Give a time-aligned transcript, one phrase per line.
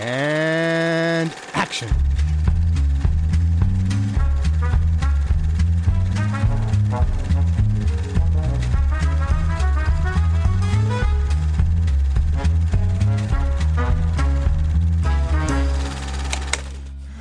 [0.00, 1.88] And action.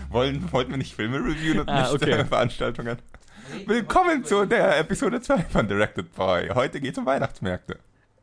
[0.10, 2.26] Wollen, wollten wir nicht Filme reviewen und Ah, nicht okay.
[2.30, 2.98] Veranstaltungen?
[3.66, 6.50] Willkommen zu der Episode 2 von Directed Boy.
[6.54, 7.78] Heute geht es um Weihnachtsmärkte.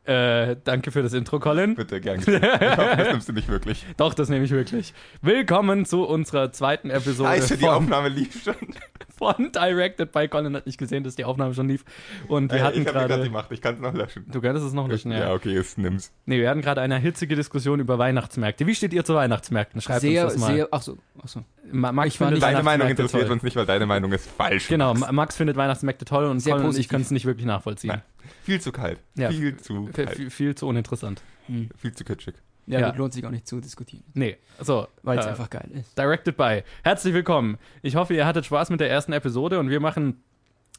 [0.05, 1.73] Äh, danke für das Intro, Colin.
[1.73, 2.19] Bitte, gern.
[2.19, 3.83] Ich hoffe, das nimmst du nicht wirklich.
[3.97, 4.93] Doch, das nehme ich wirklich.
[5.23, 8.53] Willkommen zu unserer zweiten Episode Scheiße, die Aufnahme lief schon.
[9.17, 10.55] von Directed by Colin.
[10.55, 11.85] Hat nicht gesehen, dass die Aufnahme schon lief.
[12.27, 13.23] Und wir Äh, hatten ich gerade gerade.
[13.23, 14.25] die Macht, ich kann es noch löschen.
[14.29, 15.19] Du könntest es noch löschen, ja.
[15.19, 16.11] Ja, okay, jetzt nimm's.
[16.27, 18.67] Nee, wir hatten gerade eine hitzige Diskussion über Weihnachtsmärkte.
[18.67, 19.81] Wie steht ihr zu Weihnachtsmärkten?
[19.81, 20.53] Schreibt sehr, uns das mal.
[20.53, 21.43] sehr, ach so, ach so.
[21.71, 23.31] Ma- Max Ich findet nicht- Deine Meinung interessiert toll.
[23.31, 24.67] uns nicht, weil deine Meinung ist falsch.
[24.67, 24.99] Genau, Max.
[24.99, 27.89] Ma- Max findet Weihnachtsmärkte toll und Sehr Colin und ich können es nicht wirklich nachvollziehen.
[27.89, 28.01] Nein.
[28.43, 28.99] Viel zu kalt.
[29.15, 29.29] Ja.
[29.29, 30.15] Viel zu Viel, kalt.
[30.17, 31.21] viel, viel zu uninteressant.
[31.47, 31.69] Hm.
[31.77, 32.35] Viel zu kitschig.
[32.67, 32.89] Ja, Ja.
[32.89, 34.87] das lohnt sich auch nicht zu diskutieren, Nee, so.
[35.03, 35.95] weil es äh, einfach geil ist.
[35.97, 36.63] Directed by.
[36.83, 37.57] Herzlich willkommen.
[37.83, 40.23] Ich hoffe, ihr hattet Spaß mit der ersten Episode und wir machen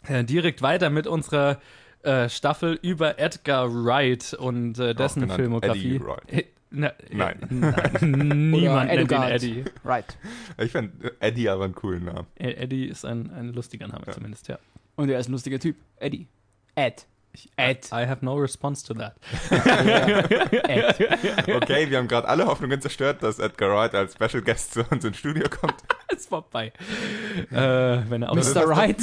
[0.08, 1.60] äh, direkt weiter mit unserer
[2.02, 5.94] äh, Staffel über Edgar Wright und äh, dessen Filmografie.
[5.96, 6.32] Eddie Wright.
[6.32, 7.42] Äh, na, Nein.
[7.42, 8.50] Äh, nein.
[8.50, 9.22] Niemand nennt ihn.
[9.22, 9.64] Eddie.
[9.84, 10.18] Right.
[10.58, 12.26] Ich finde Eddie aber einen coolen Namen.
[12.34, 14.12] Äh, Eddie ist ein, ein lustiger Name Ja.
[14.12, 14.58] zumindest, ja.
[14.96, 15.76] Und er ist ein lustiger Typ.
[15.98, 16.26] Eddie.
[16.74, 17.06] Ed.
[17.56, 17.86] Ed.
[17.92, 19.14] I have no response to that.
[20.68, 20.96] Ed.
[21.62, 25.04] Okay, wir haben gerade alle Hoffnungen zerstört, dass Edgar Wright als Special Guest zu uns
[25.04, 25.74] ins Studio kommt.
[26.14, 26.72] ist vorbei.
[27.50, 27.56] Äh,
[28.08, 28.40] wenn er auch Mr.
[28.66, 28.98] noch Wright.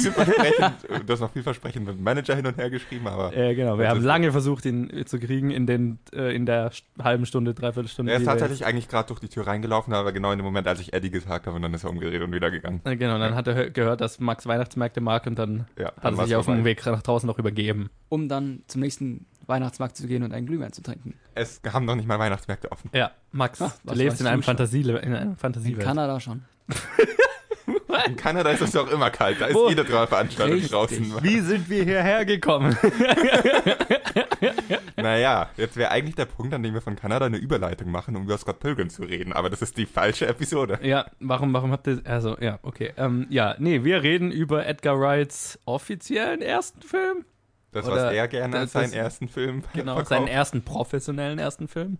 [1.06, 3.88] Du hast noch vielversprechend mit dem Manager hin und her geschrieben, aber Äh, genau, wir
[3.88, 6.70] haben lange versucht, ihn zu kriegen in, den, äh, in der
[7.02, 8.12] halben Stunde, dreiviertel Stunde.
[8.12, 10.80] er ist tatsächlich eigentlich gerade durch die Tür reingelaufen, aber genau in dem Moment, als
[10.80, 12.80] ich Eddie gesagt habe, und dann ist er umgedreht und wieder gegangen.
[12.84, 15.94] Äh, Genau, dann hat er hö- gehört, dass Max Weihnachtsmärkte mag und dann Ja, hat
[16.02, 16.64] dann er war's sich auf dem.
[16.64, 17.90] Weg nach draußen noch übergeben.
[18.08, 21.14] Um dann zum nächsten Weihnachtsmarkt zu gehen und einen Glühwein zu trinken.
[21.34, 22.90] Es haben noch nicht mal Weihnachtsmärkte offen.
[22.94, 24.42] Ja, Max, Ah, du lebst in einem?
[24.42, 25.84] Fantasie, in einer In Fantasiewelt.
[25.86, 26.44] Kanada schon.
[28.08, 29.68] In Kanada ist es ja auch immer kalt, da ist Wo?
[29.68, 30.72] jede Veranstaltung Richtig.
[30.72, 31.14] draußen.
[31.22, 32.76] Wie sind wir hierher gekommen?
[34.96, 38.24] Naja, jetzt wäre eigentlich der Punkt, an dem wir von Kanada eine Überleitung machen, um
[38.24, 40.78] über Scott Pilgrim zu reden, aber das ist die falsche Episode.
[40.82, 42.92] ja, warum, warum habt ihr, also, ja, okay.
[42.96, 47.24] Ähm, ja, nee, wir reden über Edgar Wrights offiziellen ersten Film.
[47.74, 50.08] Das, Oder was er gerne das- als seinen das- ersten Film Genau, verkauft.
[50.08, 51.98] seinen ersten professionellen ersten Film.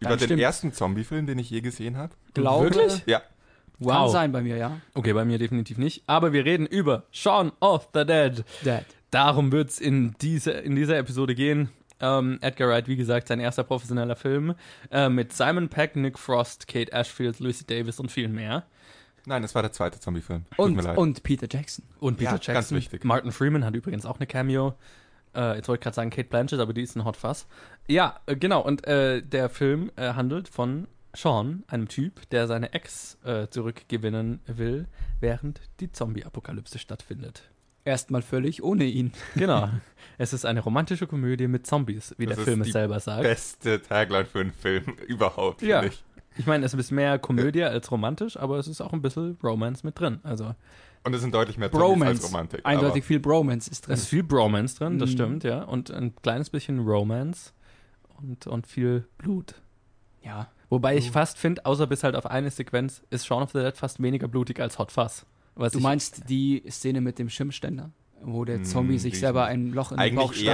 [0.00, 0.42] Über Ja, den stimmt.
[0.42, 2.12] ersten Zombie-Film, den ich je gesehen habe.
[2.34, 3.02] Glaube, Wirklich?
[3.06, 3.26] Ja, Kann
[3.78, 4.12] Wow.
[4.12, 4.80] sein bei mir, ja.
[4.94, 6.04] Okay, bei mir definitiv nicht.
[6.06, 8.44] Aber wir reden über Shaun of the Dead.
[8.62, 8.84] Dad.
[9.10, 11.70] Darum wird es in, diese, in dieser Episode gehen.
[12.00, 14.54] Ähm, Edgar Wright, wie gesagt, sein erster professioneller Film
[14.90, 18.64] äh, mit Simon Peck, Nick Frost, Kate Ashfield, Lucy Davis und viel mehr.
[19.26, 20.44] nein, es war der zweite Zombie-Film.
[20.50, 20.98] Tut Und, mir leid.
[20.98, 21.84] und Peter Jackson.
[22.00, 22.54] Und Peter Ja, Jackson.
[22.54, 23.04] ganz wichtig.
[23.04, 24.74] Martin Freeman hat übrigens auch eine Cameo.
[25.34, 27.46] Äh, jetzt wollte ich gerade sagen Kate Blanchett, aber die ist ein Hot Fuss.
[27.88, 28.60] Ja, äh, genau.
[28.62, 30.86] Und äh, der Film äh, handelt von
[31.16, 34.86] Sean, einem Typ, der seine Ex äh, zurückgewinnen will,
[35.20, 37.50] während die Zombie-Apokalypse stattfindet.
[37.84, 39.12] Erstmal völlig ohne ihn.
[39.34, 39.68] Genau.
[40.18, 43.22] es ist eine romantische Komödie mit Zombies, wie Das der ist Film es selber sagt.
[43.22, 45.80] Beste Tagline für einen Film überhaupt, Ja.
[45.80, 46.04] finde ich.
[46.36, 49.84] Ich meine, es ist mehr Komödie als romantisch, aber es ist auch ein bisschen Romance
[49.86, 50.18] mit drin.
[50.24, 50.54] Also
[51.04, 52.26] Und es sind deutlich mehr Zombies als Bromance.
[52.26, 52.60] Romantik.
[52.64, 53.94] Eindeutig viel Bromance ist drin.
[53.94, 55.14] es ist viel Bromance drin, das Mhm.
[55.14, 55.62] stimmt, ja.
[55.64, 57.52] Und ein kleines bisschen Romance
[58.18, 59.54] und, und viel Blut.
[60.22, 60.48] Ja.
[60.70, 63.76] Wobei ich fast finde, außer bis halt auf eine Sequenz, ist Shaun of the Dead
[63.76, 65.26] fast weniger blutig als Hot Fuzz.
[65.56, 67.90] Was Du ich, meinst die Szene mit dem Schimmständer,
[68.26, 70.48] wo der Hm, Zombie sich die- selber ein Loch in den Bauch die,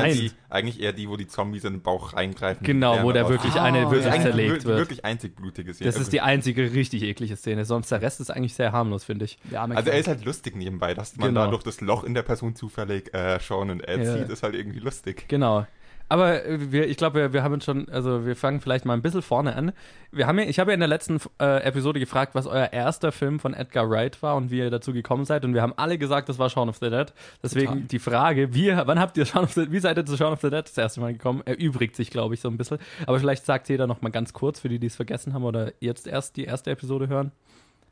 [0.49, 2.65] eigentlich eher die, wo die Zombies in den Bauch reingreifen.
[2.67, 3.91] Genau, wo der wirklich Ah, eine ja.
[3.91, 4.79] Wirklich eigentlich zerlegt wird.
[4.79, 5.91] wirklich einzig blutige Szene.
[5.91, 9.25] Das ist die einzige richtig eklige Szene, sonst der Rest ist eigentlich sehr harmlos, finde
[9.25, 9.39] ich.
[9.51, 11.45] Der arme Also er ist halt lustig nebenbei, dass man Genau.
[11.45, 14.19] da durch das Loch in der Person zufällig äh, Sean und Ed Ja.
[14.19, 15.25] sieht, ist halt irgendwie lustig.
[15.29, 15.67] Genau.
[16.11, 19.01] Aber äh, wir, ich glaube, wir, wir haben schon, also wir fangen vielleicht mal ein
[19.01, 19.73] bisschen vorne an.
[20.11, 23.13] Wir haben ja, ich habe ja in der letzten äh, Episode gefragt, was euer erster
[23.13, 25.45] Film von Edgar Wright war und wie ihr dazu gekommen seid.
[25.45, 27.13] Und wir haben alle gesagt, das war Shaun of the Dead.
[27.45, 27.83] Deswegen Total.
[27.83, 30.41] die Frage, wie, wann habt ihr Shaun of the, wie seid ihr zu Shaun of
[30.41, 31.43] the Dead das erste Mal gekommen?
[31.45, 32.79] Erübrigt sich, glaube ich, so ein bisschen.
[33.07, 35.73] Aber vielleicht sagt jeder noch mal ganz kurz, für die, die es vergessen haben oder
[35.79, 37.31] jetzt erst die erste Episode hören.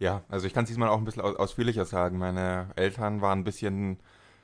[0.00, 2.18] Ja, also ich kann es diesmal auch ein bisschen aus ausführlicher sagen.
[2.18, 3.98] Meine Eltern waren ein bisschen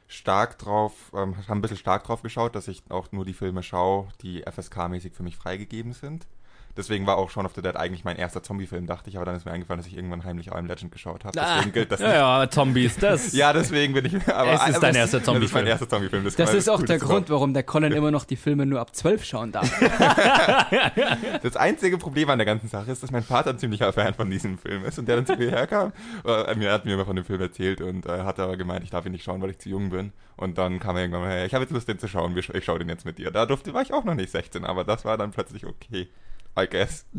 [0.07, 3.63] stark drauf, ähm, haben ein bisschen stark drauf geschaut, dass ich auch nur die Filme
[3.63, 6.27] schaue, die FSK-mäßig für mich freigegeben sind.
[6.77, 9.37] Deswegen war auch Shaun of the Dead eigentlich mein erster Zombie-Film, dachte ich, aber dann
[9.37, 11.39] ist mir eingefallen, dass ich irgendwann heimlich I Am Legend geschaut habe.
[11.39, 12.17] Deswegen gilt das ja, nicht.
[12.17, 13.33] ja, Zombies, das.
[13.45, 14.29] Ja, deswegen bin ich.
[14.29, 15.65] Aber, Es ist dein erster Das ist Zombie-Film.
[15.65, 16.25] mein erster Zombie-Film.
[16.25, 18.81] Das war ist auch der das Grund, warum der Colin immer noch die Filme nur
[18.81, 19.71] ab 12 schauen darf.
[21.43, 24.31] Das einzige Problem an der ganzen Sache ist, dass mein Vater ein ziemlicher Fan von
[24.31, 25.93] diesem Film ist und der dann zu mir herkam.
[26.25, 28.91] Äh, er hat mir immer von dem Film erzählt und äh, hat aber gemeint, ich
[28.91, 30.13] darf ihn nicht schauen, weil ich zu jung bin.
[30.37, 32.65] Und dann kam er irgendwann mal, hey, ich habe jetzt Lust, den zu schauen, ich
[32.65, 33.31] schaue den jetzt mit dir.
[33.31, 36.09] Da durfte, war ich auch noch nicht 16, aber das war dann plötzlich okay.
[36.57, 37.05] I guess.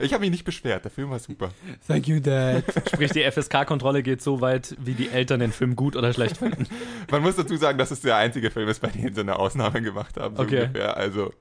[0.00, 1.50] ich habe mich nicht beschwert, der Film war super.
[1.86, 2.64] Thank you, Dad.
[2.92, 6.66] Sprich, die FSK-Kontrolle geht so weit, wie die Eltern den Film gut oder schlecht finden.
[7.10, 9.82] Man muss dazu sagen, dass es der einzige Film ist, bei dem sie eine Ausnahme
[9.82, 10.36] gemacht haben.
[10.36, 10.62] So Okay.
[10.66, 10.96] Ungefähr.
[10.96, 11.32] Also,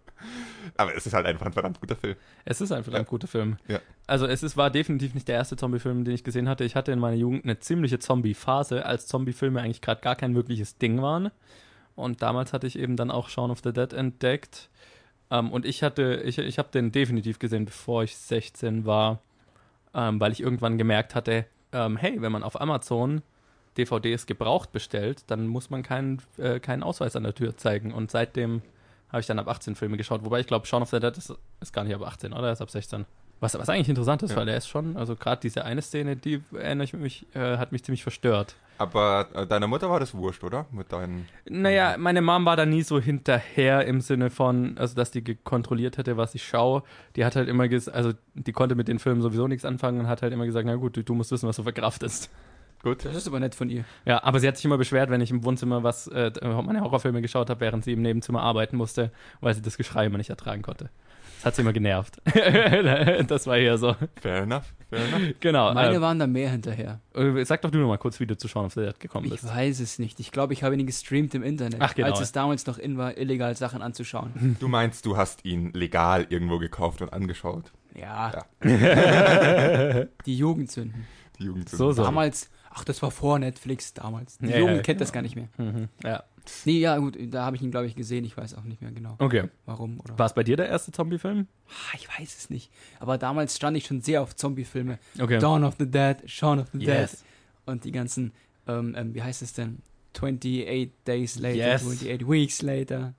[0.76, 2.16] aber es ist halt einfach ein verdammt guter Film.
[2.44, 3.04] Es ist einfach ein Ja.
[3.04, 3.58] guter Film.
[3.68, 3.80] Ja.
[4.08, 6.64] Also es ist, war definitiv nicht der erste Zombie-Film, den ich gesehen hatte.
[6.66, 10.78] Ich hatte in meiner Jugend eine ziemliche Zombie-Phase, als Zombie-Filme eigentlich gerade gar kein wirkliches
[10.78, 11.32] Ding waren.
[11.96, 14.70] Und damals hatte ich eben dann auch Shaun of the Dead entdeckt.
[15.31, 19.22] Ähm, und ich hatte, ich, ich habe den definitiv gesehen, bevor ich 16 war,
[19.94, 23.22] ähm, weil ich irgendwann gemerkt hatte, ähm, hey, wenn man auf Amazon
[23.77, 27.92] DVDs gebraucht bestellt, dann muss man keinen, äh, keinen Ausweis an der Tür zeigen.
[27.92, 28.62] Und seitdem
[29.10, 30.24] habe ich dann ab 18 Filme geschaut.
[30.24, 32.48] Wobei ich glaube, Shaun of the Dead ist, ist gar nicht ab 18, oder?
[32.48, 33.06] Er ist ab 16.
[33.42, 34.38] Was, was eigentlich interessant ist, Ja.
[34.38, 37.72] weil er ist schon, also gerade diese eine Szene, die erinnere ich mich, äh, hat
[37.72, 38.56] mich ziemlich verstört.
[38.78, 40.66] Aber äh, deiner Mutter war das wurscht, oder?
[40.72, 41.28] Mit deinen.
[41.50, 45.98] Naja, meine Mom war da nie so hinterher im Sinne von, also dass die kontrolliert
[45.98, 46.84] hätte, was ich schaue.
[47.16, 50.08] Die hat halt immer gesagt, also die konnte mit den Filmen sowieso nichts anfangen und
[50.08, 52.30] hat halt immer gesagt, na gut, du, du musst wissen, was du verkraftest.
[52.84, 53.04] Gut.
[53.06, 53.84] Das ist aber nett von ihr.
[54.06, 57.22] Ja, aber sie hat sich immer beschwert, wenn ich im Wohnzimmer was, äh, meine Horrorfilme
[57.22, 59.12] geschaut habe, während sie im Nebenzimmer arbeiten musste,
[59.42, 60.90] weil sie das Geschrei immer nicht ertragen konnte.
[61.46, 62.18] Das hat sie immer genervt.
[63.28, 63.96] das war eher so.
[64.20, 64.64] Fair enough.
[64.90, 65.36] Fair enough.
[65.42, 65.72] Genau.
[65.76, 67.02] Meine äh, waren da mehr hinterher.
[67.14, 69.26] äh, sag doch du noch mal kurz, wie du zu Shaun of the Dead gekommen
[69.28, 69.48] Ich bist.
[69.56, 70.20] weiß es nicht.
[70.20, 72.08] Ich glaube, ich habe ihn gestreamt im Internet, Ach, genau.
[72.10, 74.58] als es damals noch in war, illegal Sachen anzuschauen.
[74.60, 77.72] Du meinst, du hast ihn legal irgendwo gekauft und angeschaut.
[77.94, 80.06] Ja, Ja.
[80.26, 81.06] die Jugendsünden.
[81.40, 82.02] Die Jugend So, so.
[82.04, 84.38] Damals, ach, das war vor Netflix damals.
[84.40, 85.50] Die Ja, Jugend ja, kennt das gar nicht mehr.
[85.58, 86.24] Mhm, ja.
[86.66, 88.24] Nee, ja, gut, da habe ich ihn, glaube ich, gesehen.
[88.26, 89.50] Ich weiß auch nicht mehr genau, Okay.
[89.66, 90.00] warum.
[90.00, 91.48] Oder War es bei dir der erste Zombie-Film?
[91.96, 92.72] Ich weiß es nicht.
[93.00, 95.00] Aber damals stand ich schon sehr auf Zombie-Filme.
[95.20, 95.40] Okay.
[95.40, 97.12] Dawn of the Dead, Shaun of the Yes.
[97.12, 97.20] Dead
[97.66, 98.32] und die ganzen,
[98.68, 99.82] ähm, ähm, wie heißt es denn?
[100.14, 101.82] 28 Days later, Yes.
[101.86, 103.14] 28 Weeks later.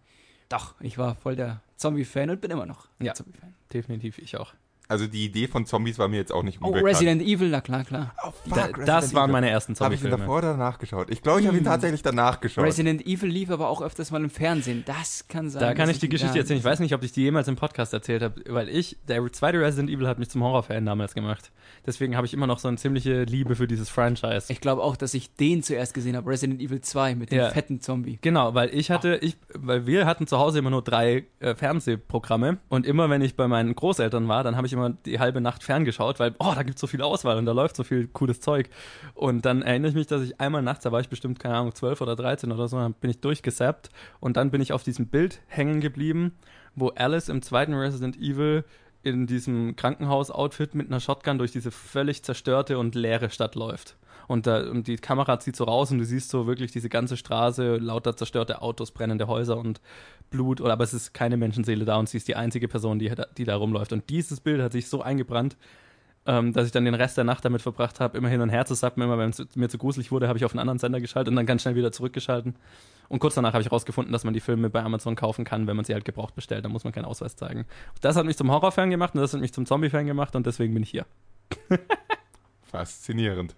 [0.49, 3.14] Doch, ich war voll der Zombie-Fan und bin immer noch Ja.
[3.14, 3.55] Zombie-Fan.
[3.73, 4.55] Definitiv, ich auch.
[4.88, 6.88] Also die Idee von Zombies war mir jetzt auch nicht Oh, unbekannt.
[6.94, 8.14] Resident Evil, na klar, klar.
[8.24, 9.32] Oh, fuck, Da, das waren Evil.
[9.32, 11.10] meine ersten Habe ich ihn davor oder danach geschaut?
[11.10, 11.70] Ich glaube, ich habe ihn Hm.
[11.70, 12.64] tatsächlich danach geschaut.
[12.64, 14.84] Resident Evil lief aber auch öfters mal im Fernsehen.
[14.86, 15.60] Das kann sein.
[15.60, 16.58] Da kann ich die Geschichte erzählen.
[16.58, 19.60] Ich weiß nicht, ob ich die jemals im Podcast erzählt habe, weil ich, der zweite
[19.60, 21.50] Resident Evil hat mich zum Horrorfan damals gemacht.
[21.84, 24.46] Deswegen habe ich immer noch so eine ziemliche Liebe für dieses Franchise.
[24.52, 27.50] Ich glaube auch, dass ich den zuerst gesehen habe, Resident Evil 2 mit dem Ja.
[27.50, 28.18] fetten Zombie.
[28.22, 32.58] Genau, weil ich hatte, ich, weil wir hatten zu Hause immer nur drei äh, Fernsehprogramme
[32.68, 35.62] und immer wenn ich bei meinen Großeltern war, dann habe ich immer die halbe Nacht
[35.62, 38.40] ferngeschaut, weil, oh, da gibt es so viel Auswahl und da läuft so viel cooles
[38.40, 38.69] Zeug.
[39.14, 41.75] Und dann erinnere ich mich, dass ich einmal nachts, da war ich bestimmt, keine Ahnung,
[41.75, 43.90] 12 oder 13 oder so, dann bin ich durchgesappt
[44.20, 46.32] und dann bin ich auf diesem Bild hängen geblieben,
[46.75, 48.64] wo Alice im zweiten Resident Evil
[49.02, 53.96] in diesem Krankenhaus-Outfit mit einer Shotgun durch diese völlig zerstörte und leere Stadt läuft.
[54.28, 57.17] Und, da, und die Kamera zieht so raus und du siehst so wirklich diese ganze
[57.17, 59.81] Straße, lauter zerstörte Autos, brennende Häuser und
[60.31, 60.61] Blut.
[60.61, 63.44] Aber es ist keine Menschenseele da und sie ist die einzige Person, die, da- die
[63.44, 63.93] da rumläuft.
[63.93, 65.56] Und dieses Bild hat sich so eingebrannt,
[66.26, 68.67] ähm, dass ich dann den Rest der Nacht damit verbracht habe, immer hin und her
[68.67, 69.00] zu sappen.
[69.02, 71.37] Immer wenn es mir zu gruselig wurde, habe ich auf einen anderen Sender geschaltet und
[71.37, 72.56] dann ganz schnell wieder zurückgeschalten.
[73.08, 75.76] Und kurz danach habe ich herausgefunden, dass man die Filme bei Amazon kaufen kann, wenn
[75.76, 76.64] man sie halt gebraucht bestellt.
[76.64, 77.64] Da muss man keinen Ausweis zeigen.
[78.00, 80.75] Das hat mich zum Horrorfan gemacht und das hat mich zum Zombie-Fan gemacht und deswegen
[80.75, 81.06] bin ich hier.
[82.62, 83.55] Faszinierend.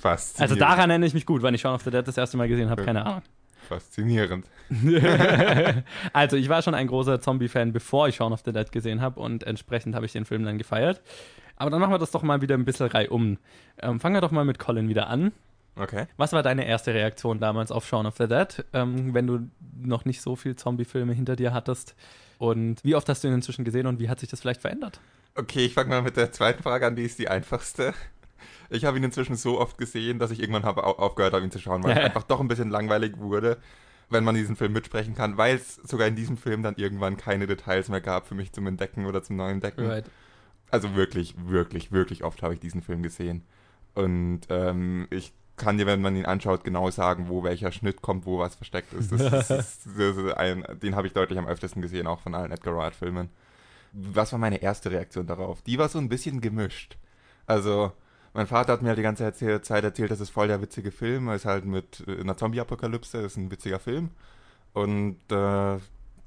[0.00, 0.52] Faszinierend.
[0.52, 2.48] Also daran erinnere ich mich gut, wenn ich Shaun of the Dead das erste Mal
[2.48, 3.22] gesehen habe, keine Ahnung.
[3.68, 4.46] Faszinierend.
[6.12, 9.20] also ich war schon ein großer Zombie-Fan, bevor ich Shaun of the Dead gesehen habe
[9.20, 11.02] und entsprechend habe ich den Film dann gefeiert.
[11.56, 13.38] Aber dann machen wir das doch mal wieder ein bisschen reihum.
[13.78, 15.32] Ähm, fangen wir doch mal mit Colin wieder an.
[15.76, 16.06] Okay.
[16.16, 20.04] Was war deine erste Reaktion damals auf Shaun of the Dead, ähm, wenn du noch
[20.04, 21.94] nicht so viel Zombie-Filme hinter dir hattest?
[22.38, 25.00] Und wie oft hast du ihn inzwischen gesehen und wie hat sich das vielleicht verändert?
[25.36, 27.94] Okay, ich fange mal mit der zweiten Frage an, die ist die einfachste.
[28.70, 31.50] Ich habe ihn inzwischen so oft gesehen, dass ich irgendwann habe au- aufgehört habe, ihn
[31.50, 33.58] zu schauen, weil es einfach doch ein bisschen langweilig wurde,
[34.08, 37.46] wenn man diesen Film mitsprechen kann, weil es sogar in diesem Film dann irgendwann keine
[37.46, 39.86] Details mehr gab für mich zum Entdecken oder zum Neuentdecken.
[39.86, 40.04] Right.
[40.70, 43.42] Also wirklich, wirklich, wirklich oft habe ich diesen Film gesehen.
[43.94, 48.24] Und ähm, ich kann dir, wenn man ihn anschaut, genau sagen, wo welcher Schnitt kommt,
[48.24, 49.12] wo was versteckt ist.
[49.12, 49.48] Das, das,
[49.84, 53.28] das ein, den habe ich deutlich am öftesten gesehen, auch von allen Edgar Wright-Filmen.
[53.92, 55.60] Was war meine erste Reaktion darauf?
[55.62, 56.96] Die war so ein bisschen gemischt.
[57.46, 57.92] Also,
[58.32, 61.28] mein Vater hat mir halt die ganze Zeit erzählt, das ist voll der witzige Film.
[61.30, 64.10] Ist halt mit äh, einer Zombie-Apokalypse, ist ein witziger Film.
[64.72, 65.76] Und äh,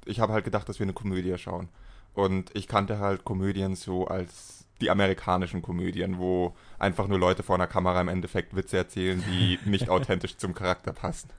[0.04, 1.68] ich habe halt gedacht, dass wir eine Komödie schauen.
[2.12, 7.54] Und ich kannte halt Komödien so als die amerikanischen Komödien, wo einfach nur Leute vor
[7.54, 11.30] einer Kamera im Endeffekt Witze erzählen, die nicht authentisch zum Charakter passen.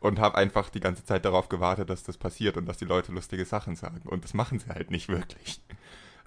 [0.00, 3.12] Und habe einfach die ganze Zeit darauf gewartet, dass das passiert und dass die Leute
[3.12, 4.02] lustige Sachen sagen.
[4.04, 5.60] Und das machen sie halt nicht wirklich.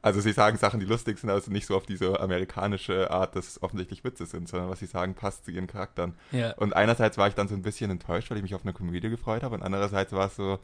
[0.02, 3.48] Also sie sagen Sachen, die lustig sind, also nicht so auf diese amerikanische Art, dass
[3.48, 6.16] es offensichtlich Witze sind, sondern was sie sagen, passt zu ihren Charakteren.
[6.32, 6.54] Ja.
[6.54, 9.10] Und einerseits war ich dann so ein bisschen enttäuscht, weil ich mich auf eine Komödie
[9.10, 10.60] gefreut habe und andererseits war es so,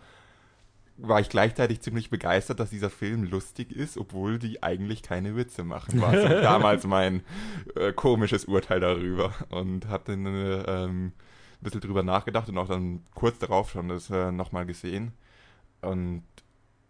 [0.97, 5.63] war ich gleichzeitig ziemlich begeistert, dass dieser Film lustig ist, obwohl die eigentlich keine Witze
[5.63, 6.01] machen.
[6.01, 7.21] War so damals mein
[7.75, 9.33] äh, komisches Urteil darüber.
[9.49, 11.13] Und habe dann äh, ähm, ein
[11.61, 15.11] bisschen drüber nachgedacht und auch dann kurz darauf schon das äh, nochmal gesehen.
[15.81, 16.23] Und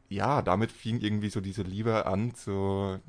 [0.10, 3.00] ja, damit fing irgendwie so diese Liebe an zu,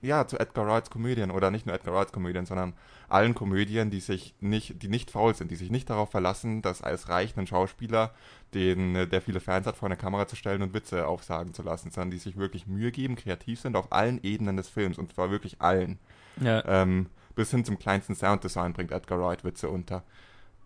[0.00, 2.74] ja, zu Edgar Wrights Komödien oder nicht nur Edgar Wrights Komödien, sondern
[3.08, 6.80] allen Komödien, die sich nicht, die nicht faul sind, die sich nicht darauf verlassen, dass
[6.80, 8.12] es reicht, einen Schauspieler,
[8.54, 11.90] den, der viele Fans hat, vor eine Kamera zu stellen und Witze aufsagen zu lassen,
[11.90, 15.30] sondern die sich wirklich Mühe geben, kreativ sind auf allen Ebenen des Films und zwar
[15.30, 15.98] wirklich allen.
[16.40, 16.64] Ja.
[16.66, 20.02] Ähm, bis hin zum kleinsten Sounddesign bringt Edgar Wright Witze unter.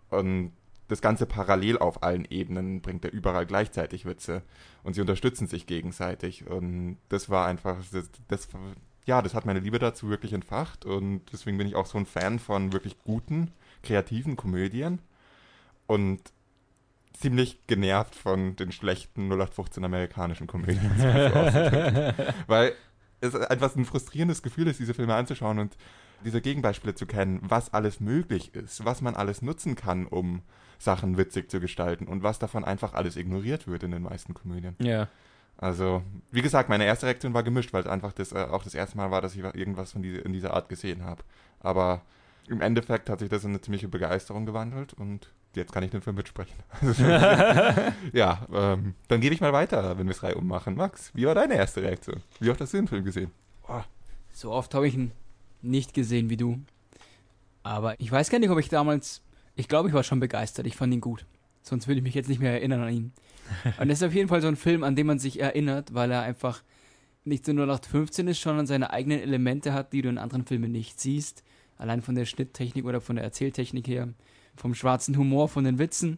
[0.09, 0.53] Und
[0.91, 4.41] das Ganze parallel auf allen Ebenen bringt er überall gleichzeitig Witze.
[4.83, 6.45] Und sie unterstützen sich gegenseitig.
[6.47, 8.49] Und das war einfach, das, das,
[9.05, 10.83] ja, das hat meine Liebe dazu wirklich entfacht.
[10.83, 13.51] Und deswegen bin ich auch so ein Fan von wirklich guten,
[13.83, 14.99] kreativen Komödien.
[15.87, 16.19] Und
[17.13, 20.91] ziemlich genervt von den schlechten 0815 amerikanischen Komödien.
[22.47, 22.73] Weil
[23.21, 25.77] es einfach ein frustrierendes Gefühl ist, diese Filme anzuschauen und
[26.25, 30.41] diese Gegenbeispiele zu kennen, was alles möglich ist, was man alles nutzen kann, um
[30.81, 34.75] Sachen witzig zu gestalten und was davon einfach alles ignoriert wird in den meisten Komödien.
[34.79, 35.07] Ja.
[35.57, 38.73] Also, wie gesagt, meine erste Reaktion war gemischt, weil es einfach das, äh, auch das
[38.73, 41.23] erste Mal war, dass ich irgendwas von diese, in dieser Art gesehen habe.
[41.59, 42.01] Aber
[42.47, 46.01] im Endeffekt hat sich das in eine ziemliche Begeisterung gewandelt und jetzt kann ich den
[46.01, 46.55] Film mitsprechen.
[48.13, 50.75] ja, ähm, dann gebe ich mal weiter, wenn wir es Reihe ummachen.
[50.75, 52.21] Max, wie war deine erste Reaktion?
[52.39, 53.31] Wie oft hast du den Film gesehen?
[53.67, 53.85] Boah,
[54.33, 55.11] so oft habe ich ihn
[55.61, 56.59] nicht gesehen wie du.
[57.63, 59.21] Aber ich weiß gar nicht, ob ich damals.
[59.61, 60.65] Ich glaube, ich war schon begeistert.
[60.65, 61.27] Ich fand ihn gut.
[61.61, 63.13] Sonst würde ich mich jetzt nicht mehr erinnern an ihn.
[63.79, 66.09] Und es ist auf jeden Fall so ein Film, an den man sich erinnert, weil
[66.09, 66.63] er einfach
[67.25, 70.47] nicht so nur nach 15 ist, sondern seine eigenen Elemente hat, die du in anderen
[70.47, 71.43] Filmen nicht siehst.
[71.77, 74.09] Allein von der Schnitttechnik oder von der Erzähltechnik her,
[74.55, 76.17] vom schwarzen Humor, von den Witzen.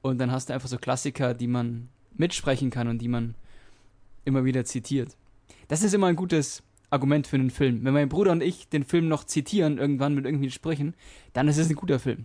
[0.00, 3.34] Und dann hast du einfach so Klassiker, die man mitsprechen kann und die man
[4.24, 5.18] immer wieder zitiert.
[5.68, 7.84] Das ist immer ein gutes Argument für einen Film.
[7.84, 10.94] Wenn mein Bruder und ich den Film noch zitieren, irgendwann mit irgendwelchen Sprüchen,
[11.34, 12.24] dann ist es ein guter Film.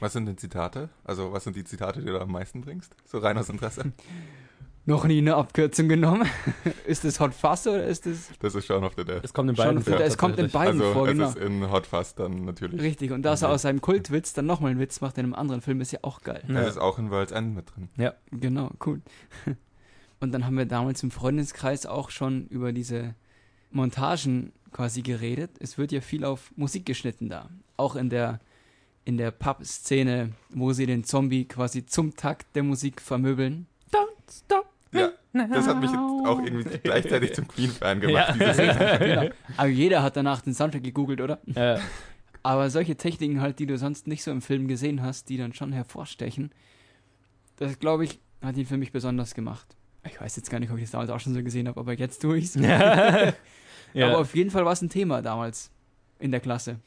[0.00, 0.88] Was sind denn Zitate?
[1.04, 2.94] Also, was sind die Zitate, die du am meisten bringst?
[3.06, 3.92] So rein aus Interesse?
[4.88, 6.28] Noch nie eine Abkürzung genommen.
[6.86, 8.30] ist das Hot Fuzz oder ist das.
[8.38, 9.20] Das ist Shaun of the Dead.
[9.24, 9.98] Es kommt in beiden Dead.
[9.98, 11.28] Es kommt in beiden also, vor, es genau.
[11.28, 12.80] ist in Hot Fuzz dann natürlich.
[12.80, 13.54] Richtig, und dass er Okay.
[13.54, 16.22] aus seinem Kultwitz dann nochmal einen Witz macht in einem anderen Film, ist ja auch
[16.22, 16.44] geil.
[16.46, 16.54] Ja.
[16.54, 17.88] Das ist auch in World's End mit drin.
[18.30, 19.02] Genau, cool.
[20.20, 23.16] Und dann haben wir damals im Freundeskreis auch schon über diese
[23.72, 25.50] Montagen quasi geredet.
[25.58, 27.48] Es wird ja viel auf Musik geschnitten da.
[27.76, 28.40] Auch in der,
[29.06, 33.66] in der Pub-Szene, wo sie den Zombie quasi zum Takt der Musik vermöbeln.
[33.92, 34.66] Don't stop.
[34.92, 38.34] Ja, das hat mich jetzt auch irgendwie gleichzeitig zum Queen-Fan gemacht.
[38.38, 38.96] Ja.
[38.96, 39.34] genau.
[39.56, 41.38] Aber jeder hat danach den Soundtrack gegoogelt, oder?
[41.46, 41.78] Ja.
[42.42, 45.52] Aber solche Techniken halt, die du sonst nicht so im Film gesehen hast, die dann
[45.52, 46.50] schon hervorstechen,
[47.56, 49.76] das glaube ich, hat ihn für mich besonders gemacht.
[50.04, 51.92] Ich weiß jetzt gar nicht, ob ich das damals auch schon so gesehen habe, aber
[51.94, 52.54] jetzt tue ich's.
[52.56, 53.32] ja.
[53.94, 55.70] Aber auf jeden Fall war es ein Thema damals
[56.18, 56.80] in der Klasse.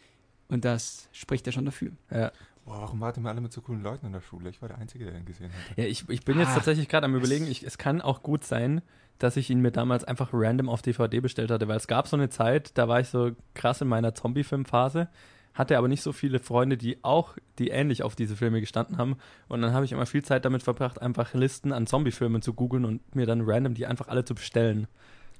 [0.49, 1.91] Und das spricht ja schon dafür.
[2.11, 2.31] ja.
[2.65, 4.49] Boah, warum warten wir alle mit so coolen Leuten in der Schule?
[4.51, 5.77] Ich war der Einzige, der ihn gesehen hat.
[5.77, 8.43] Ja, ich, ich bin jetzt Ah, tatsächlich gerade am überlegen, ich, es kann auch gut
[8.43, 8.81] sein,
[9.17, 12.15] dass ich ihn mir damals einfach random auf DVD bestellt hatte, weil es gab so
[12.15, 15.07] eine Zeit, da war ich so krass in meiner Zombie-Film-Phase,
[15.55, 19.17] hatte aber nicht so viele Freunde, die auch, die ähnlich auf diese Filme gestanden haben.
[19.47, 22.85] Und dann habe ich immer viel Zeit damit verbracht, einfach Listen an Zombie-Filmen zu googeln
[22.85, 24.87] und mir dann random die einfach alle zu bestellen.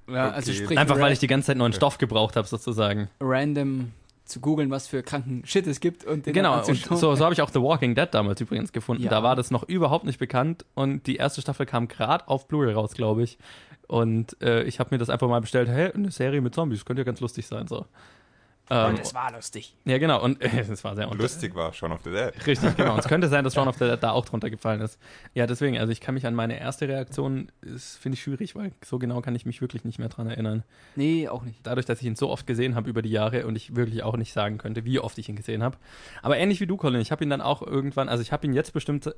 [0.08, 0.36] Ja, Okay.
[0.36, 3.08] also sprich, Einfach weil ich die ganze Zeit neuen Stoff gebraucht habe, sozusagen.
[3.20, 3.92] random
[4.30, 7.34] zu googeln, was für kranken Shit es gibt und den Genau, und so, so habe
[7.34, 9.04] ich auch The Walking Dead damals übrigens gefunden.
[9.04, 9.10] Ja.
[9.10, 12.74] Da war das noch überhaupt nicht bekannt und die erste Staffel kam gerade auf Blu-ray
[12.74, 13.38] raus, glaube ich.
[13.88, 17.02] Und äh, ich habe mir das einfach mal bestellt, hey, eine Serie mit Zombies, könnte
[17.02, 17.68] ja ganz lustig sein.
[17.68, 17.86] So.
[18.72, 19.76] Ähm, Und es war lustig.
[19.86, 22.32] ja, genau, und äh, es war sehr unter- Lustig war Shaun of the Dead.
[22.46, 22.94] Richtig, genau.
[22.94, 25.00] Und es könnte sein, dass Shaun of the Dead da auch drunter gefallen ist.
[25.34, 29.00] Ja, deswegen, also ich kann mich an meine erste Reaktion, finde ich schwierig, weil so
[29.00, 30.64] genau kann ich mich wirklich nicht mehr dran erinnern.
[30.96, 31.60] Nee, auch nicht.
[31.64, 34.18] dadurch, dass ich ihn so oft gesehen habe über die Jahre und ich wirklich auch
[34.18, 35.78] nicht sagen könnte, wie oft ich ihn gesehen habe.
[36.22, 38.54] Aber ähnlich wie du, Colin, ich habe ihn dann auch irgendwann, also ich habe ihn
[38.54, 39.14] jetzt bestimmt, äh,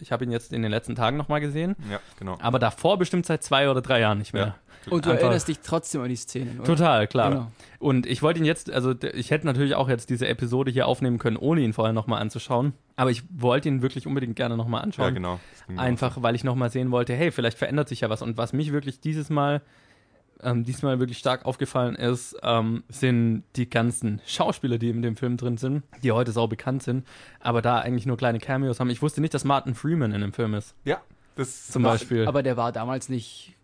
[0.00, 2.36] ich habe ihn jetzt in den letzten Tagen nochmal gesehen, Ja, genau.
[2.40, 4.56] aber davor bestimmt seit zwei oder drei Jahren nicht mehr.
[4.88, 6.66] Und du erinnerst dich trotzdem an die Szenen, oder?
[6.66, 7.30] Total, klar.
[7.30, 7.52] Genau.
[7.78, 11.18] Und ich wollte ihn jetzt, also ich hätte natürlich auch jetzt diese Episode hier aufnehmen
[11.18, 12.72] können, ohne ihn vorher nochmal anzuschauen.
[12.96, 15.08] Aber ich wollte ihn wirklich unbedingt gerne nochmal anschauen.
[15.08, 15.40] Ja, genau.
[15.74, 18.22] Auch Einfach, weil ich nochmal sehen wollte, hey, vielleicht verändert sich ja was.
[18.22, 19.62] Und was mich wirklich dieses Mal,
[20.42, 25.36] ähm, diesmal wirklich stark aufgefallen ist, ähm, sind die ganzen Schauspieler, die in dem Film
[25.36, 27.06] drin sind, die heute sau bekannt sind,
[27.40, 28.90] aber da eigentlich nur kleine Cameos haben.
[28.90, 30.74] Ich wusste nicht, dass Martin Freeman in dem Film ist.
[30.84, 31.00] Ja,
[31.36, 32.26] das zum Beispiel.
[32.26, 33.54] Aber der war damals nicht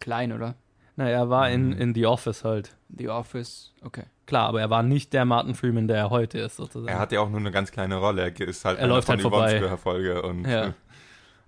[0.00, 0.54] klein, oder?
[0.96, 1.80] naja, er war in, Mhm.
[1.80, 2.76] in The Office halt.
[2.94, 4.02] The Office, okay.
[4.26, 6.88] Klar, aber er war nicht der Martin Freeman, der er heute ist, sozusagen.
[6.92, 8.22] Er hat ja auch nur eine ganz kleine Volle.
[8.22, 9.76] Er ist halt Er läuft von halt vorbei.
[9.78, 10.66] Folge und Ja.
[10.66, 10.72] äh,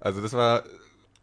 [0.01, 0.63] also das war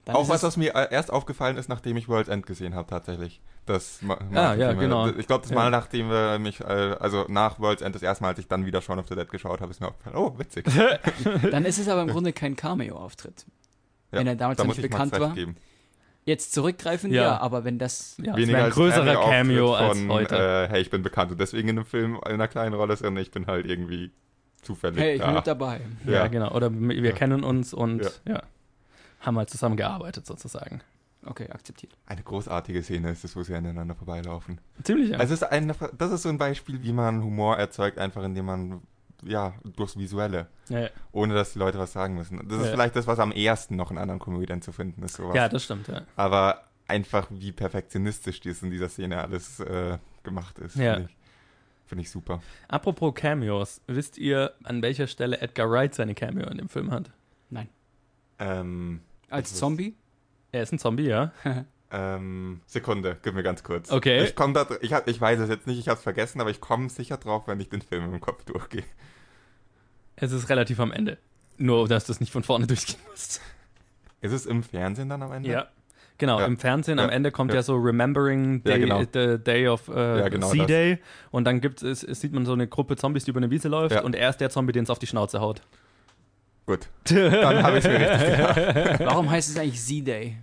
[0.06, 2.88] Dann Auch was, was mir äh, erst aufgefallen ist, nachdem ich World's End gesehen habe,
[2.90, 3.42] tatsächlich.
[3.66, 5.08] Das ma- Ah, ja, genau.
[5.10, 5.56] Ich glaube, das Ja.
[5.58, 8.66] Mal, nachdem wir mich, äh, also nach World's End das erste Mal, als ich dann
[8.66, 10.66] wieder Shaun of the Dead geschaut habe, ist mir aufgefallen, oh, witzig.
[11.52, 13.46] Dann ist es aber im Grunde kein Cameo-Auftritt.
[14.12, 15.34] Wenn er damals da nicht bekannt war.
[15.34, 15.58] geben.
[16.30, 17.24] Jetzt zurückgreifend, Ja.
[17.24, 18.16] ja, aber wenn das.
[18.24, 20.36] Ja, Weniger wäre ein größerer Cameo als von, heute.
[20.36, 23.22] Äh, hey, ich bin bekannt und deswegen in einem Film in einer kleinen Rolle, sondern
[23.22, 24.12] ich bin halt irgendwie
[24.62, 25.36] zufällig Hey, ich bin da.
[25.36, 25.82] mit dabei.
[26.06, 26.12] ja.
[26.12, 26.28] ja.
[26.28, 26.52] genau.
[26.54, 27.12] Oder wir Ja.
[27.14, 28.34] kennen uns und ja.
[28.36, 28.44] Ja.
[29.22, 30.82] haben halt zusammengearbeitet sozusagen.
[31.26, 31.92] Okay, akzeptiert.
[32.06, 34.60] Eine großartige Szene ist es, wo sie aneinander vorbeilaufen.
[34.84, 35.18] Ziemlich, ja.
[35.18, 38.46] Also es ist eine, das ist so ein Beispiel, wie man Humor erzeugt, einfach indem
[38.46, 38.82] man,
[39.24, 40.90] ja, durchs Visuelle, ja, ja.
[41.12, 42.48] ohne dass die Leute was sagen müssen.
[42.48, 42.72] Das ist Ja.
[42.72, 45.36] vielleicht das, was am ehersten noch in anderen Komödien zu finden ist, sowas.
[45.36, 46.02] ja, das stimmt, ja.
[46.16, 50.96] Aber einfach, wie perfektionistisch dies in dieser Szene alles äh, gemacht ist, Ja.
[50.96, 51.18] finde ich,
[51.88, 52.42] find ich super.
[52.68, 57.12] Apropos Cameos, wisst ihr, an welcher Stelle Edgar Wright seine Cameo in dem Film hat?
[57.50, 57.70] Nein.
[58.40, 59.96] Ähm, Als ist- Zombie?
[60.52, 61.32] Er ist ein Zombie, ja.
[61.92, 63.92] ähm, Sekunde, gib mir ganz kurz.
[63.92, 64.24] Okay.
[64.24, 66.50] Ich, komm da, ich, hab, ich weiß es jetzt nicht, ich habe es vergessen, aber
[66.50, 68.84] ich komme sicher drauf, wenn ich den Film im Kopf durchgehe.
[70.16, 71.18] Es ist relativ am Ende.
[71.58, 73.42] Nur, dass du es nicht von vorne durchgehen musst.
[74.22, 75.50] Ist es im Fernsehen dann am Ende?
[75.50, 75.68] Ja.
[76.18, 76.46] Genau, Ja.
[76.48, 77.16] im Fernsehen am Ja.
[77.16, 77.64] Ende kommt ja, Ja.
[77.64, 79.02] so Remembering Day, genau.
[79.14, 80.68] the Day of äh, Ja, genau Sea das.
[80.68, 81.00] Day
[81.32, 83.70] und dann gibt es, es sieht man so eine Gruppe Zombies, die über eine Wiese
[83.70, 84.02] läuft Ja.
[84.04, 85.62] und er ist der Zombie, den es auf die Schnauze haut.
[86.66, 89.00] Gut, dann habe ich es mir richtig gedacht.
[89.00, 90.38] Warum heißt es eigentlich Z-Day?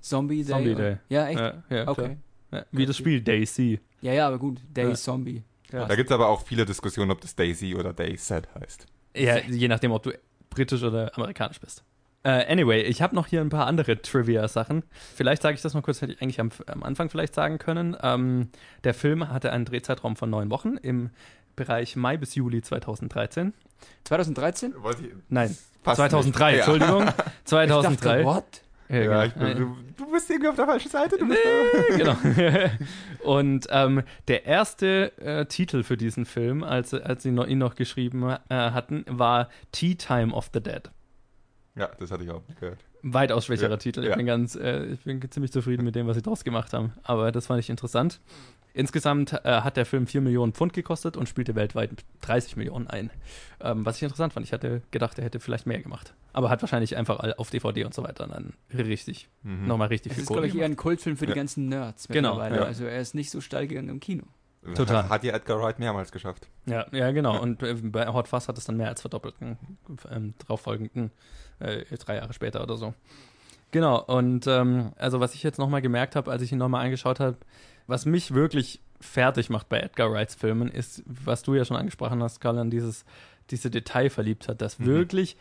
[0.00, 0.52] Zombie Day?
[0.52, 0.74] Zombie?
[0.74, 0.96] Day.
[1.08, 1.38] Ja, echt?
[1.40, 2.16] Ja, ja, okay.
[2.52, 3.80] Ja, wie das Spiel Daisy.
[4.00, 4.58] Ja, ja, aber gut.
[4.68, 4.94] Day Ja.
[4.94, 5.42] Zombie.
[5.72, 5.86] Ja.
[5.86, 8.86] Da gibt es aber auch viele Diskussionen, ob das Daisy oder Day Set heißt.
[9.16, 10.10] Ja, je nachdem, ob du
[10.48, 11.84] britisch oder amerikanisch bist.
[12.22, 14.82] Äh, anyway, ich habe noch hier ein paar andere Trivia-Sachen.
[15.14, 17.96] Vielleicht sage ich das mal kurz, hätte ich eigentlich am, am Anfang vielleicht sagen können.
[18.02, 18.50] Ähm,
[18.84, 21.10] der Film hatte einen Drehzeitraum von neun Wochen im
[21.56, 23.54] Bereich Mai bis Juli 2013.
[24.04, 24.74] 2013?
[24.82, 26.56] Wollte ich- Nein, Passt 2003, nicht.
[26.60, 27.02] Entschuldigung.
[27.08, 28.24] Ich dachte, 2003.
[28.24, 28.44] what?
[28.90, 29.24] Ja, Ja, genau.
[29.24, 31.16] ich bin, du, du bist irgendwie auf der falschen Seite.
[31.18, 31.36] Du Nee,
[31.96, 32.16] genau.
[33.22, 37.74] Und ähm, der erste äh, Titel für diesen Film, als, als sie noch, ihn noch
[37.74, 40.90] geschrieben äh, hatten, war Tea Time of the Dead.
[41.76, 42.78] ja, das hatte ich auch gehört.
[43.02, 44.02] Weitaus schwächerer Ja, Titel.
[44.02, 44.16] Ich ja.
[44.16, 46.92] bin ganz, äh, ich bin ziemlich zufrieden mit dem, was sie draus gemacht haben.
[47.02, 48.20] Aber das fand ich interessant.
[48.72, 51.90] Insgesamt äh, hat der Film 4 Millionen Pfund gekostet und spielte weltweit
[52.22, 53.10] 30 Millionen ein.
[53.60, 54.46] Ähm, was ich interessant fand.
[54.46, 56.14] Ich hatte gedacht, er hätte vielleicht mehr gemacht.
[56.32, 59.66] Aber hat wahrscheinlich einfach auf DVD und so weiter dann richtig, Mhm.
[59.66, 61.36] nochmal richtig Das viel ist, glaube ich, eher ein Kultfilm für die Ja.
[61.36, 62.56] ganzen Nerds Genau, mittlerweile.
[62.56, 62.62] ja.
[62.62, 64.22] Also er ist nicht so steil gegangen im Kino.
[64.74, 65.08] Total.
[65.08, 66.46] Hat die Edgar Wright mehrmals geschafft.
[66.66, 67.40] Ja, ja, genau.
[67.40, 71.10] Und äh, bei Hot Fuzz hat es dann mehr als verdoppelt, ähm, darauffolgenden
[71.60, 72.94] äh, drei Jahre später oder so.
[73.72, 77.20] Genau, und ähm, also was ich jetzt nochmal gemerkt habe, als ich ihn nochmal angeschaut
[77.20, 77.36] habe,
[77.90, 82.22] was mich wirklich fertig macht bei Edgar Wrights Filmen, ist, was du ja schon angesprochen
[82.22, 83.04] hast, Karl, an dieses,
[83.50, 84.86] diese Detailverliebtheit, dass Mhm.
[84.86, 85.36] wirklich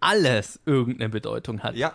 [0.00, 1.94] alles irgendeine Bedeutung hat Ja,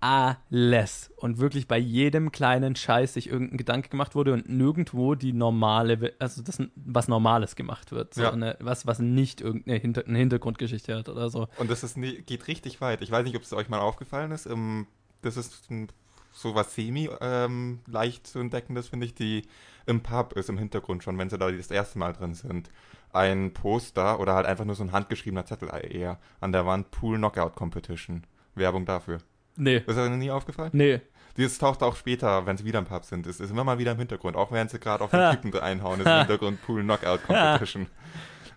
[0.00, 5.32] alles und wirklich bei jedem kleinen Scheiß sich irgendein Gedanke gemacht wurde und nirgendwo die
[5.32, 8.12] normale, also das, was Normales gemacht wird.
[8.14, 8.32] So Ja.
[8.32, 11.48] eine, was, was nicht irgendeine Hinter, eine Hintergrundgeschichte hat oder so.
[11.58, 13.00] und das ist nie, geht richtig weit.
[13.02, 14.44] Ich weiß nicht, ob es euch mal aufgefallen ist.
[14.46, 14.86] Ähm,
[15.22, 15.88] das ist ein,
[16.34, 19.42] so was semi ähm, leicht zu entdeckendes, finde ich, die
[19.86, 22.70] im Pub ist im Hintergrund schon, wenn sie da das erste Mal drin sind.
[23.12, 27.16] Ein Poster oder halt einfach nur so ein handgeschriebener Zettel eher an der Wand Pool
[27.16, 28.24] Knockout Competition.
[28.56, 29.18] Werbung dafür.
[29.56, 29.82] Nee.
[29.86, 30.70] Ist noch nie aufgefallen?
[30.72, 31.00] Nee.
[31.36, 33.26] Dieses taucht auch später, wenn sie wieder im Pub sind.
[33.26, 34.36] Es ist immer mal wieder im Hintergrund.
[34.36, 37.86] Auch während sie gerade auf den Typen einhauen, ist im Hintergrund Pool Knockout Competition.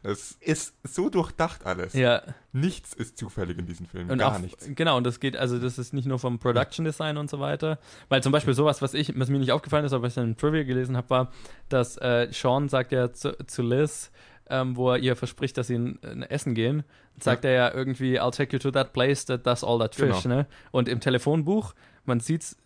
[0.04, 1.94] Es ist so durchdacht alles.
[1.94, 2.22] Ja.
[2.54, 4.10] Nichts ist zufällig in diesem Film.
[4.10, 4.68] Und Gar auch, nichts.
[4.76, 7.80] Genau, und das geht, also das ist nicht nur vom Production Design und so weiter.
[8.10, 10.24] Weil zum Beispiel sowas, was ich, was mir nicht aufgefallen ist, aber was ich in
[10.24, 11.32] einem Trivia gelesen habe, war,
[11.70, 14.12] dass äh, Sean sagt ja zu, zu Liz,
[14.50, 16.84] ähm, wo er ihr verspricht, dass sie ein, ein Essen gehen,
[17.20, 20.24] sagt er ja irgendwie, I'll take you to that place that does all that fish,
[20.24, 20.36] Genau.
[20.36, 20.48] ne?
[20.72, 21.74] Und im Telefonbuch,
[22.06, 22.58] man sieht's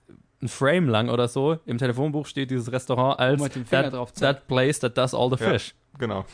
[0.41, 4.97] ein Frame lang oder so, im Telefonbuch steht dieses Restaurant als that, that place that
[4.97, 5.51] does all the Ja.
[5.51, 5.73] fish.
[5.97, 6.25] Genau.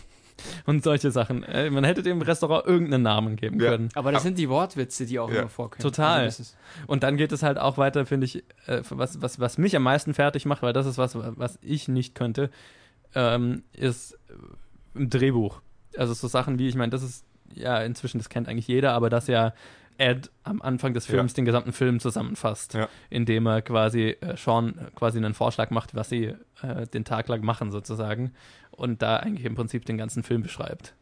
[0.66, 1.44] Und solche Sachen.
[1.44, 3.72] Äh, man hätte dem Restaurant irgendeinen Namen geben Ja.
[3.72, 3.90] können.
[3.96, 5.40] Aber das sind die Wortwitze, die auch Ja.
[5.42, 5.82] immer vorkommen.
[5.82, 6.22] Total.
[6.24, 9.40] Also das ist, Und dann geht es halt auch weiter, finde ich, äh, was, was,
[9.40, 12.50] was mich am meisten fertig macht, weil das ist was, was ich nicht könnte,
[13.16, 15.62] ähm, ist äh, ein Drehbuch.
[15.98, 19.10] Also so Sachen wie, ich meine, das ist, ja, inzwischen, das kennt eigentlich jeder, aber
[19.10, 19.54] dass ja
[19.98, 21.36] Ed am Anfang des Films Ja.
[21.38, 22.88] den gesamten Film zusammenfasst, Ja.
[23.10, 27.44] indem er quasi äh, Sean quasi einen Vorschlag macht, was sie äh, den Tag lang
[27.44, 28.34] machen sozusagen
[28.72, 30.94] und da eigentlich im Prinzip den ganzen Film beschreibt.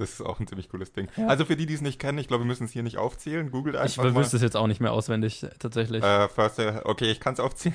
[0.00, 1.08] Das ist auch ein ziemlich cooles Ding.
[1.16, 1.26] Ja.
[1.28, 3.50] Also für die, die es nicht kennen, ich glaube, wir müssen es hier nicht aufzählen.
[3.50, 4.14] Googelt Ich einfach mal.
[4.16, 6.02] wüsste es jetzt auch nicht mehr auswendig, tatsächlich.
[6.02, 7.74] Äh, first, äh, okay, ich kann es aufzählen.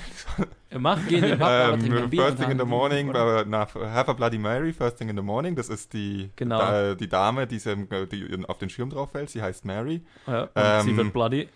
[0.78, 3.40] Mach, gehen in den Pub, ähm, first thing in the morning, oder?
[3.40, 5.54] äh, na, Have a Bloody Mary, First thing in the morning.
[5.56, 6.58] Das ist die, Genau.
[6.58, 9.30] da, die Dame, die, sie, im- die auf den Schirm drauf fällt.
[9.30, 10.02] Sie heißt Mary.
[10.26, 11.48] ja, ähm, sie wird bloody.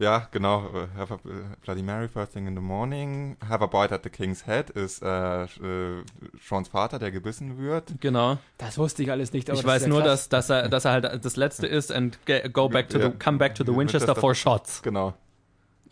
[0.00, 0.70] Ja, genau.
[0.96, 1.30] Have a äh,
[1.62, 3.36] Bloody Mary first thing in the morning.
[3.46, 6.02] Have a bite at the King's Head ist äh, äh,
[6.42, 7.92] Seans Vater, der gebissen wird.
[8.00, 8.38] Genau.
[8.56, 9.50] Das wusste ich alles nicht.
[9.50, 10.28] Aber ich weiß ist ja nur, krass.
[10.30, 12.18] dass, dass, er, dass er halt das letzte ist and
[12.54, 13.10] go back to Ja.
[13.10, 14.20] the, come back to the Winchester Winchester.
[14.20, 14.80] for shots.
[14.82, 15.12] Genau.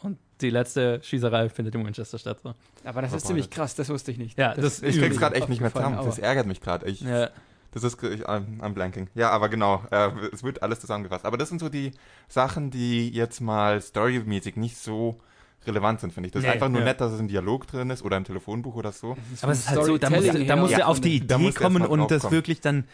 [0.01, 2.39] Und die letzte Schießerei findet im Winchester statt.
[2.43, 2.55] So.
[2.85, 4.39] Aber das ist Aber ziemlich krass, das wusste ich nicht.
[4.39, 5.99] Ja, das das- ist Ich krieg's gerade echt nicht mehr zusammen.
[6.03, 6.87] Das ärgert mich gerade.
[6.87, 7.29] Ich, Ja.
[7.73, 9.09] Das ist, ich, I'm, I'm blanking.
[9.15, 11.25] Ja, aber genau, äh, es wird alles zusammengefasst.
[11.27, 11.91] Aber das sind so die
[12.29, 15.19] Sachen, die jetzt mal storymäßig nicht so
[15.67, 16.33] relevant sind, finde ich.
[16.33, 16.87] Das Nee, ist einfach nur ja.
[16.87, 19.17] nett, dass es im Dialog drin ist oder im Telefonbuch oder so.
[19.43, 21.17] Aber es ist halt so, da muss, Storytelling da her muss auch er auf die
[21.17, 22.33] Idee kommen und das draufkommen.
[22.33, 22.85] wirklich dann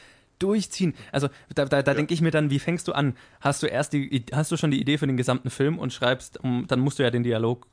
[0.41, 0.95] durchziehen.
[1.13, 1.97] Also da, da, da Ja.
[1.97, 3.17] denke ich mir dann, wie fängst du an?
[3.41, 6.43] Hast du erst die, hast du schon die Idee für den gesamten Film und schreibst,
[6.43, 7.67] um, dann musst du ja den Dialog.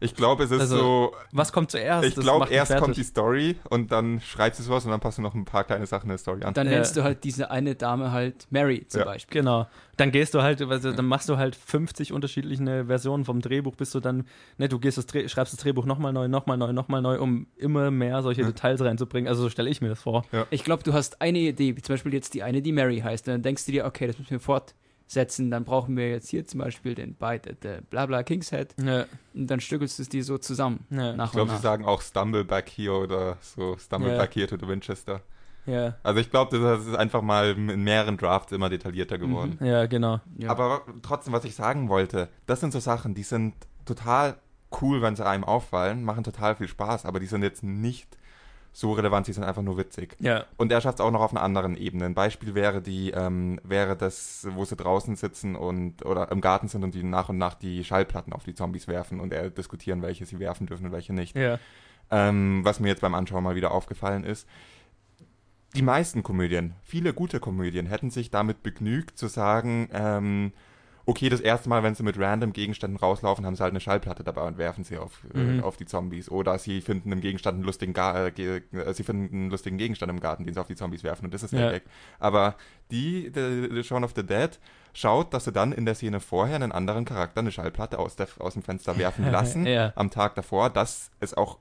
[0.00, 2.06] Ich glaube, es ist Also, so, Was kommt zuerst?
[2.08, 5.22] ich glaube, erst kommt die Story und dann schreibst du sowas und dann passt du
[5.22, 6.54] noch ein paar kleine Sachen in der Story an.
[6.54, 6.74] Dann Ja.
[6.74, 9.04] nennst du halt diese eine Dame halt Mary zum Ja.
[9.06, 9.40] Beispiel.
[9.40, 9.66] Genau.
[9.96, 13.90] Dann gehst du halt, also, dann machst du halt 50 unterschiedliche Versionen vom Drehbuch, bis
[13.92, 14.26] du dann,
[14.58, 17.46] ne, du gehst das Dreh, schreibst das Drehbuch nochmal neu, nochmal neu, nochmal neu, um
[17.56, 18.46] immer mehr solche Ja.
[18.48, 19.28] Details reinzubringen.
[19.28, 20.24] Also so stelle ich mir das vor.
[20.50, 23.26] Ich glaube, du hast eine Idee, wie zum Beispiel jetzt die eine, die Mary heißt.
[23.28, 24.40] Und dann denkst du dir, okay, das müssen wir
[25.06, 25.50] fortsetzen.
[25.50, 28.74] Dann brauchen wir jetzt hier zum Beispiel den Bite at the Blabla King's Head.
[28.82, 30.84] Ja, Und dann stückelst du es dir so zusammen.
[30.90, 34.18] ja, Nach Ich glaube, sie sagen auch Stumble back here oder so, Stumble Ja.
[34.18, 35.22] back here to the Winchester.
[35.66, 39.58] ja, Also ich glaube, das ist einfach mal in mehreren Drafts immer detaillierter geworden.
[39.60, 40.20] ja, genau.
[40.38, 40.50] Ja.
[40.50, 44.36] Aber trotzdem, was ich sagen wollte, das sind so Sachen, die sind total
[44.82, 48.08] cool, wenn sie einem auffallen, machen total viel Spaß, aber die sind jetzt nicht
[48.76, 50.16] so relevant, die sind einfach nur witzig.
[50.18, 52.04] Ja, Und er schafft es auch noch auf einer anderen Ebene.
[52.04, 56.68] Ein Beispiel wäre die, ähm, wäre das, wo sie draußen sitzen und oder im Garten
[56.68, 60.02] sind und die nach und nach die Schallplatten auf die Zombies werfen und er diskutieren,
[60.02, 61.34] welche sie werfen dürfen und welche nicht.
[61.34, 61.58] ja,
[62.10, 64.46] Ähm, was mir jetzt beim Anschauen mal wieder aufgefallen ist.
[65.74, 70.52] Die meisten Komödien, viele gute Komödien, hätten sich damit begnügt zu sagen, ähm,
[71.08, 74.24] okay, das erste Mal, wenn sie mit random Gegenständen rauslaufen, haben sie halt eine Schallplatte
[74.24, 75.60] dabei und werfen sie auf, Mhm.
[75.60, 76.28] äh, auf die Zombies.
[76.30, 80.10] Oder sie finden im Gegenstand einen lustigen, Ga äh, äh, sie finden einen lustigen Gegenstand
[80.10, 81.70] im Garten, den sie auf die Zombies werfen und das ist der Ja.
[81.70, 81.84] Gag.
[82.18, 82.56] Aber
[82.90, 84.58] die, the, the Shaun of the Dead,
[84.92, 88.28] schaut, dass sie dann in der Szene vorher einen anderen Charakter eine Schallplatte aus, der,
[88.38, 89.92] aus dem Fenster werfen lassen Ja.
[89.94, 91.58] am Tag davor, dass es auch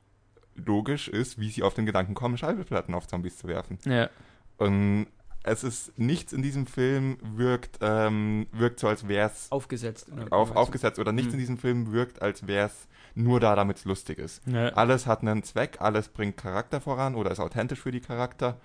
[0.56, 3.78] logisch ist, wie sie auf den Gedanken kommen, Schallplatten auf Zombies zu werfen.
[3.86, 4.10] ja,
[4.58, 5.08] Und
[5.46, 10.12] es ist nichts in diesem Film wirkt, ähm, wirkt so, als wäre es aufgesetzt.
[10.12, 10.56] oder- auf, du?
[10.58, 11.36] aufgesetzt oder nichts Hm.
[11.36, 14.42] in diesem Film wirkt, als wäre es nur da, damit es lustig ist.
[14.46, 14.70] ja.
[14.70, 18.58] Alles hat einen Zweck, alles bringt Charakter voran oder ist authentisch für die Charakter.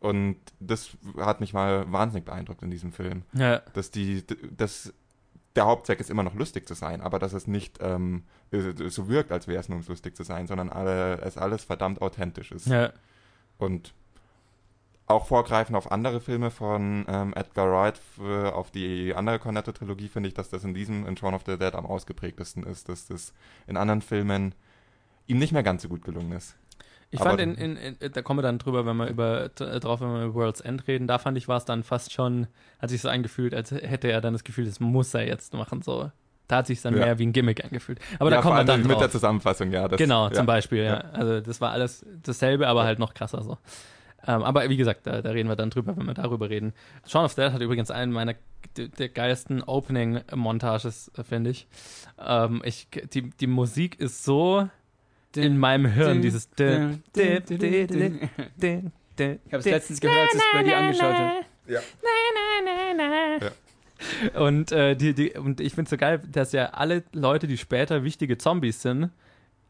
[0.00, 3.22] Und das hat mich mal wahnsinnig beeindruckt in diesem Film.
[3.32, 3.60] ja.
[3.72, 4.24] Dass die,
[4.56, 4.92] dass
[5.56, 9.08] der Hauptzweck ist immer noch lustig zu sein, aber dass es nicht ähm, äh, so
[9.08, 12.50] wirkt, als wäre es nur um lustig zu sein, sondern alle, es alles verdammt authentisch
[12.50, 12.66] ist.
[12.66, 12.92] ja.
[13.56, 13.94] Und
[15.06, 20.28] auch vorgreifen auf andere Filme von ähm, Edgar Wright, f- auf die andere Cornetto-Trilogie, finde
[20.28, 23.34] ich, dass das in diesem, in Shaun of the Dead, am ausgeprägtesten ist, dass das
[23.66, 24.54] in anderen Filmen
[25.26, 26.56] ihm nicht mehr ganz so gut gelungen ist.
[27.10, 29.78] Ich Aber- fand, in, in, in, da kommen wir dann drüber, wenn wir über, äh,
[29.80, 32.46] drauf, wenn wir über World's End reden, da fand ich, war es dann fast schon,
[32.80, 35.82] hat sich so angefühlt, als hätte er dann das Gefühl, das muss er jetzt machen,
[35.82, 36.10] so.
[36.48, 37.04] Da hat sich dann Ja.
[37.04, 38.00] mehr wie ein Gimmick angefühlt.
[38.18, 39.10] Aber da ja, kommen vor wir dann mit der drauf.
[39.12, 39.86] Zusammenfassung, ja.
[39.88, 40.32] Das, genau, ja.
[40.32, 40.84] zum Beispiel, ja.
[40.84, 41.00] Ja.
[41.12, 43.58] Also das war alles dasselbe, aber halt noch krasser so.
[44.26, 46.72] Ähm, aber wie gesagt, da, da reden wir dann drüber, wenn wir darüber reden.
[47.06, 48.34] Shaun of the Dead hat übrigens einen meiner
[48.76, 51.66] der geilsten Opening-Montages, äh, finde ich.
[52.18, 52.88] Ähm, ich.
[53.12, 54.68] Die, die Musik ist so
[55.36, 56.48] in meinem Hirn, dieses
[59.36, 61.32] Ich habe es letztens gehört, als ich es bei dir angeschaut habe.
[61.66, 61.80] Ja.
[64.40, 67.56] Und, äh, die, die, und ich finde es so geil, dass ja alle Leute, die
[67.56, 69.10] später wichtige Zombies sind,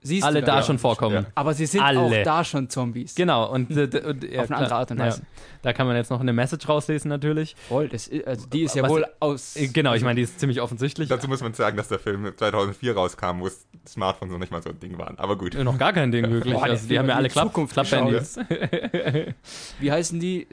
[0.06, 0.62] Siehst alle du da ja.
[0.62, 1.14] schon vorkommen.
[1.14, 1.24] Ja.
[1.34, 1.98] Aber sie sind Alle.
[2.00, 3.14] auch da schon Zombies.
[3.14, 5.20] Genau, und, äh, d- und ja, Auf eine andere Art und Weise.
[5.22, 5.26] Ja,
[5.62, 7.56] da kann man jetzt noch eine Message rauslesen, natürlich.
[7.68, 9.56] Voll, das also die ist ja Was- wohl aus.
[9.56, 11.08] Äh, Genau, ich meine, die ist ziemlich offensichtlich.
[11.08, 14.62] Dazu muss man sagen, dass der Film 2004 rauskam, wo es Smartphones noch nicht mal
[14.62, 15.18] so ein Ding waren.
[15.18, 15.54] Aber gut.
[15.54, 16.52] Äh, noch gar kein Ding wirklich.
[16.54, 18.36] Boah, also, die haben ja alle Klapp, Klapphandys.
[19.80, 20.46] Wie heißen die?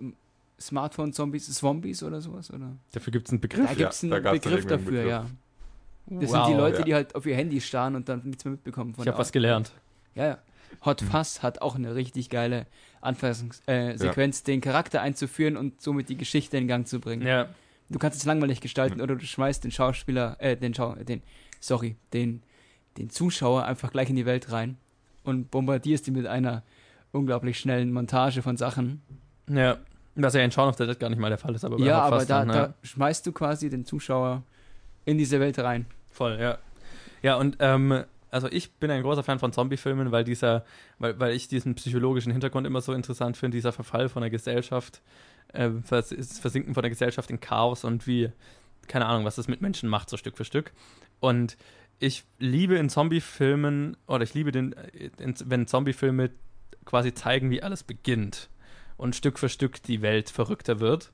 [0.00, 0.14] Ähm,
[0.60, 1.46] Smartphone-Zombies?
[1.54, 2.52] Swombies oder sowas?
[2.52, 2.72] Oder?
[2.92, 3.76] Dafür gibt es einen Da Begriff.
[3.76, 5.08] gibt es da einen da Begriff dafür, Begriff.
[5.08, 5.26] ja.
[6.10, 6.46] Das Wow.
[6.46, 6.84] sind die Leute, ja.
[6.84, 9.32] die halt auf ihr Handy starren und dann nichts mehr mitbekommen von Ich habe was
[9.32, 9.72] gelernt.
[10.14, 10.38] Ja, ja.
[10.84, 11.06] Hot Mhm.
[11.06, 12.66] Fuzz hat auch eine richtig geile
[13.00, 17.26] Anfassungssequenz, äh, Sequenz, den Charakter einzuführen und somit die Geschichte in Gang zu bringen.
[17.26, 17.48] Ja,
[17.90, 21.22] Du kannst es langweilig gestalten oder du schmeißt den Schauspieler, äh, den Schau, den,
[21.58, 22.42] sorry, den,
[22.98, 24.76] den Zuschauer einfach gleich in die Welt rein
[25.24, 26.62] und bombardierst ihn mit einer
[27.12, 29.00] unglaublich schnellen Montage von Sachen.
[29.46, 29.78] ja.
[30.20, 32.00] Was ja in Shaun of the Dead gar nicht mal der Fall ist, aber ja,
[32.00, 34.42] aber da, dann, da schmeißt du quasi den Zuschauer
[35.04, 35.86] in diese Welt rein.
[36.10, 36.58] Voll, ja.
[37.22, 40.64] Ja, und ähm, also ich bin ein großer Fan von Zombie-Filmen, weil dieser,
[40.98, 45.02] weil, weil ich diesen psychologischen Hintergrund immer so interessant finde, dieser Verfall von der Gesellschaft,
[45.52, 48.30] äh, das Versinken von der Gesellschaft in Chaos und wie
[48.88, 50.72] keine Ahnung, was das mit Menschen macht, so Stück für Stück.
[51.20, 51.56] Und
[52.00, 55.10] ich liebe in Zombie-Filmen, oder ich liebe den, äh,
[55.44, 56.30] wenn Zombie-Filme
[56.84, 58.48] quasi zeigen, wie alles beginnt
[58.96, 61.12] und Stück für Stück die Welt verrückter wird.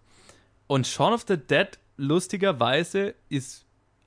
[0.67, 3.64] Und Shaun of the Dead, lustigerweise, ist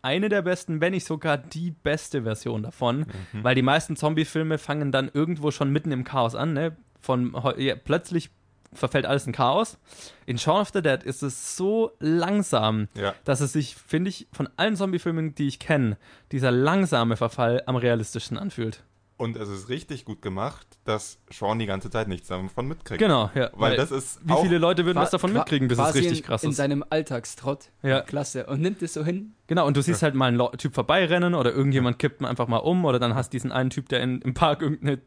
[0.07, 3.43] eine der besten, wenn nicht sogar die beste Version davon, Mhm.
[3.43, 6.75] weil die meisten Zombie-Filme fangen dann irgendwo schon mitten im Chaos an, ne?
[6.99, 8.31] Von ja, plötzlich
[8.73, 9.77] verfällt alles in Chaos.
[10.25, 13.13] In Shaun of the Dead ist es so langsam, Ja.
[13.23, 15.97] dass es sich, finde ich, von allen Zombie-Filmen, die ich kenne,
[16.31, 18.83] dieser langsame Verfall am realistischsten anfühlt.
[19.15, 22.99] Und es ist richtig gut gemacht, dass Sean die ganze Zeit nichts davon mitkriegt.
[22.99, 23.49] Genau, ja.
[23.53, 26.43] Weil das ist wie viele Leute würden was davon mitkriegen, bis es richtig in, krass
[26.43, 26.57] In ist?
[26.57, 27.69] seinem Alltagstrott.
[27.81, 28.01] Ja.
[28.01, 28.45] Klasse.
[28.45, 29.33] Und nimmt es so hin.
[29.47, 32.57] Genau, und du siehst halt mal einen Typ vorbeirennen oder irgendjemand kippt man einfach mal
[32.57, 34.99] um oder dann hast diesen einen Typ, der in, im Park irgendeine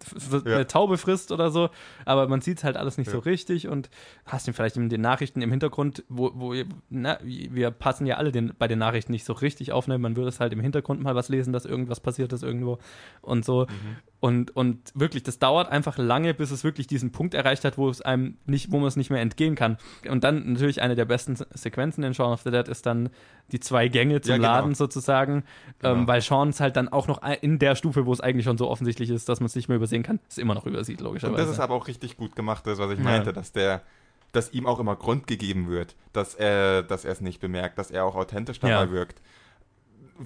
[0.47, 0.65] Ja.
[0.65, 1.69] Taube frisst oder so.
[2.07, 3.13] Aber man sieht halt alles nicht Ja.
[3.13, 3.91] so richtig und
[4.25, 6.55] hast ihn vielleicht in den Nachrichten im Hintergrund, wo, wo
[6.89, 9.87] na, wir passen ja alle den, bei den Nachrichten nicht so richtig auf.
[9.89, 9.99] Ne?
[9.99, 12.79] Man würde es halt im Hintergrund mal was lesen, dass irgendwas passiert ist irgendwo
[13.21, 13.67] und so.
[13.67, 13.97] Mhm.
[14.21, 17.89] Und, und wirklich, das dauert einfach lange, bis es wirklich diesen Punkt erreicht hat, wo
[17.89, 19.79] es einem nicht, wo man es nicht mehr entgehen kann.
[20.09, 23.09] Und dann natürlich eine der besten Se- Sequenzen in Shaun of the Dead ist dann
[23.53, 24.49] die zwei Gänge zum Ja, genau.
[24.49, 25.45] Laden sozusagen,
[25.81, 25.95] Genau.
[25.95, 28.59] ähm, weil Sean es halt dann auch noch in der Stufe, wo es eigentlich schon
[28.59, 31.07] so offensichtlich ist, dass man es nicht mehr übersehen kann, es immer noch übersieht, Und
[31.07, 31.43] logischerweise.
[31.43, 33.05] das ist aber auch richtig gut gemacht, das, was ich Ja.
[33.05, 33.83] meinte, dass der,
[34.33, 37.91] dass ihm auch immer Grund gegeben wird, dass er, dass er es nicht bemerkt, dass
[37.91, 38.91] er auch authentisch dabei Ja.
[38.91, 39.21] wirkt.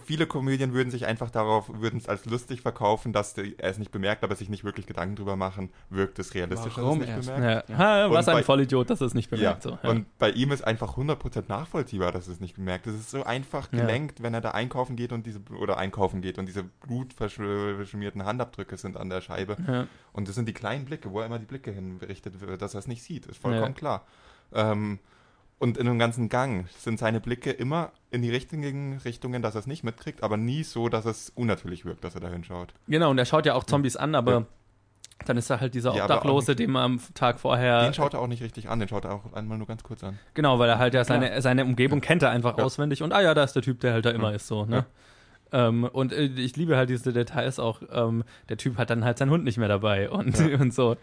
[0.05, 3.79] Viele Komödien würden sich einfach darauf, würden es als lustig verkaufen, dass der, er es
[3.79, 7.19] nicht bemerkt, aber sich nicht wirklich Gedanken drüber machen, wirkt es realistisch, Warum dass er
[7.19, 7.69] es nicht bemerkt.
[7.71, 7.79] ja.
[7.79, 9.63] Ha, was ein bei- Vollidiot, dass er es nicht Ja, bemerkt.
[9.63, 9.79] So.
[9.83, 9.91] Ja.
[9.91, 12.87] und bei ihm ist einfach 100% nachvollziehbar, dass es nicht bemerkt.
[12.87, 13.81] Es ist so einfach Ja.
[13.81, 18.77] gelenkt, wenn er da einkaufen geht und diese, oder einkaufen geht und diese blutverschmierten Handabdrücke
[18.77, 19.57] sind an der Scheibe.
[19.67, 19.87] ja.
[20.13, 22.87] Und das sind die kleinen Blicke, wo er immer die Blicke hinrichtet, dass er es
[22.87, 23.27] nicht sieht.
[23.27, 23.79] Ist vollkommen Ja.
[23.79, 24.07] klar.
[24.53, 24.99] Ähm,
[25.65, 29.61] und in dem ganzen Gang sind seine Blicke immer in die richtigen Richtungen, dass er
[29.61, 32.75] es nicht mitkriegt, aber nie so, dass es unnatürlich wirkt, dass er da hinschaut.
[32.87, 34.45] Genau, und er schaut ja auch Zombies an, aber Ja.
[35.25, 38.21] dann ist er halt dieser Ja, Obdachlose, dem man am Tag vorher Den schaut er
[38.21, 40.19] auch nicht richtig an, den schaut er auch einmal nur ganz kurz an.
[40.35, 42.65] Genau, weil er halt ja seine, seine Umgebung kennt er einfach Ja.
[42.65, 44.37] auswendig und ah ja, da ist der Typ, der halt da immer Ja.
[44.37, 44.85] ist, so, ne?
[45.55, 47.81] Ähm, und äh, ich liebe halt diese Details auch.
[47.93, 50.59] Ähm, der Typ hat dann halt seinen Hund nicht mehr dabei und, Ja.
[50.61, 50.97] und so.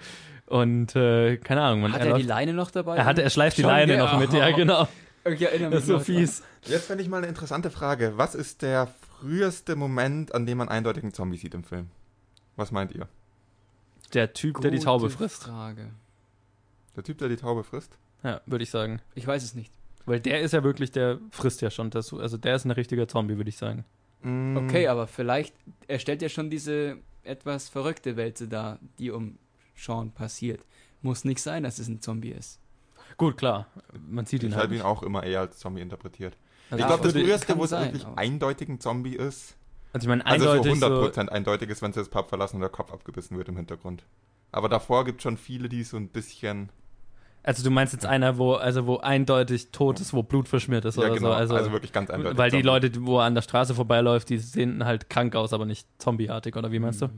[0.46, 2.98] Und äh, keine Ahnung, man, Hat er, er die Leine noch dabei?
[2.98, 4.90] er, hat, er schleift die Leine noch mit, ja, genau.
[5.24, 6.44] Ich erinnere mich Das ist so fies.
[6.66, 8.14] Jetzt fände ich mal eine interessante Frage.
[8.18, 11.90] Was ist der früheste Moment, an dem man eindeutig einen Zombie sieht im Film?
[12.58, 13.08] Was meint ihr?
[14.14, 15.44] Der Typ, der die Gute Taube frisst.
[15.44, 15.92] Frage.
[16.98, 17.98] Der Typ, der die Taube frisst?
[18.24, 19.00] Ja, würde ich sagen.
[19.16, 19.72] Ich weiß es nicht.
[20.06, 21.92] Weil der ist ja wirklich, der frisst ja schon.
[21.92, 23.86] Das, also der ist ein richtiger Zombie, würde ich sagen.
[24.24, 25.54] Mm, Okay, aber vielleicht,
[25.88, 29.38] er stellt ja schon diese etwas verrückte Welt dar, die um
[29.76, 30.64] Sean passiert.
[31.02, 32.60] Muss nicht sein, dass es ein Zombie ist.
[33.18, 33.68] Gut, klar.
[34.08, 34.66] Man sieht ihn Ich halt.
[34.66, 36.38] habe ihn auch immer eher als Zombie interpretiert.
[36.70, 39.56] Also ich glaube, das früheste, wo es wirklich aber- eindeutig ein Zombie ist,
[39.94, 42.56] Also ich meine, also so eindeutig so, 100% eindeutig ist, wenn sie das Pub verlassen
[42.58, 44.04] und der Kopf abgebissen wird im Hintergrund.
[44.54, 46.70] Aber davor gibt es schon viele, die so ein bisschen...
[47.44, 50.98] Also du meinst jetzt einer, wo, also wo eindeutig tot ist, wo Blut verschmiert ist
[50.98, 51.34] ja, oder genau, so.
[51.34, 52.38] also, Also, wirklich ganz eindeutig.
[52.38, 52.62] weil die.
[52.62, 56.56] Leute, wo er an der Straße vorbeiläuft, die sehen halt krank aus, aber nicht zombieartig,
[56.56, 57.10] oder wie meinst du?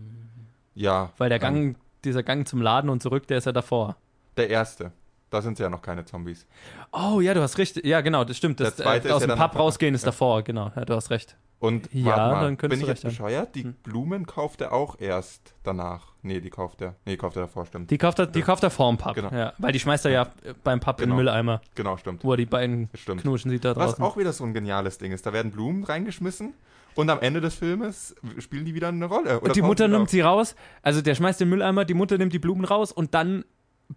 [0.76, 1.12] Ja.
[1.18, 3.98] Weil der ähm, Gang, dieser Gang zum Laden und zurück, der ist ja davor.
[4.38, 4.92] Der erste.
[5.34, 6.46] Da sind ja noch keine Zombies.
[6.92, 7.84] Oh ja, du hast recht.
[7.84, 8.60] Ja, genau, das stimmt.
[8.60, 10.12] Das, äh, aus ja dem Pub rausgehen ist ja.
[10.12, 10.72] davor, genau.
[10.76, 11.36] Ja, du hast recht.
[11.58, 13.10] Und Ja, mal, dann bin ich jetzt recht haben.
[13.12, 13.56] bescheuert?
[13.56, 13.74] Die Hm.
[13.82, 16.12] Blumen kauft er auch erst danach.
[16.22, 16.96] Nee, die kauft er.
[17.06, 17.90] Nee, kauft er davor, stimmt.
[17.90, 18.46] Die kauft er, die Ja.
[18.46, 19.16] kauft er vorm Pub.
[19.16, 19.32] Genau.
[19.32, 20.28] Ja, weil die schmeißt er ja
[20.64, 21.16] beim Pub in den Genau.
[21.18, 22.24] Mülleimer, Genau, stimmt.
[22.24, 23.22] wo er die beiden Stimmt.
[23.22, 24.04] knutschen sieht da Was draußen.
[24.06, 25.26] auch wieder so ein geniales Ding ist.
[25.26, 26.54] Da werden Blumen reingeschmissen
[26.96, 29.40] und am Ende des Filmes spielen die wieder eine Rolle.
[29.40, 30.10] Und die Mutter nimmt auf.
[30.10, 33.46] sie raus, also der schmeißt den Mülleimer, die Mutter nimmt die Blumen raus und dann,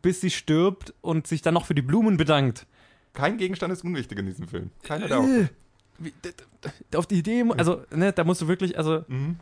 [0.02, 2.66] bis sie stirbt und sich dann noch für die Blumen bedankt.
[3.12, 4.70] Kein Gegenstand ist unwichtig in diesem Film.
[4.82, 5.24] Keiner auch.
[5.24, 5.48] Äh,
[6.94, 9.36] Auf die Idee, also, ne, da musst du wirklich, also, Mhm.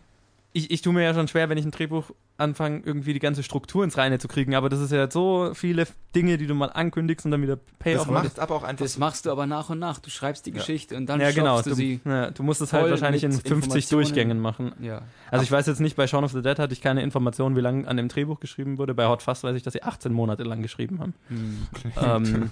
[0.57, 3.43] Ich, ich tue mir ja schon schwer, wenn ich ein Drehbuch anfange, irgendwie die ganze
[3.43, 6.69] Struktur ins Reine zu kriegen, aber das ist ja so viele Dinge, die du mal
[6.69, 8.85] ankündigst und dann wieder Das Payoff macht aber auch einfach.
[8.85, 9.99] Das machst du aber nach und nach.
[9.99, 10.57] Du schreibst die Ja.
[10.57, 11.61] Geschichte und dann Ja, genau.
[11.61, 12.01] Du, du sie.
[12.05, 14.03] ja, du musst es halt wahrscheinlich in mit 50 Informationen.
[14.03, 14.73] Durchgängen machen.
[14.81, 15.03] Ja.
[15.29, 17.61] Also ich weiß jetzt nicht, bei Shaun of the Dead hatte ich keine Informationen, wie
[17.61, 18.95] lange an dem Drehbuch geschrieben wurde.
[18.95, 21.15] Bei Hot Fuzz weiß ich, dass sie 18 Monate lang geschrieben haben.
[21.29, 21.67] Hm.
[22.01, 22.51] ähm,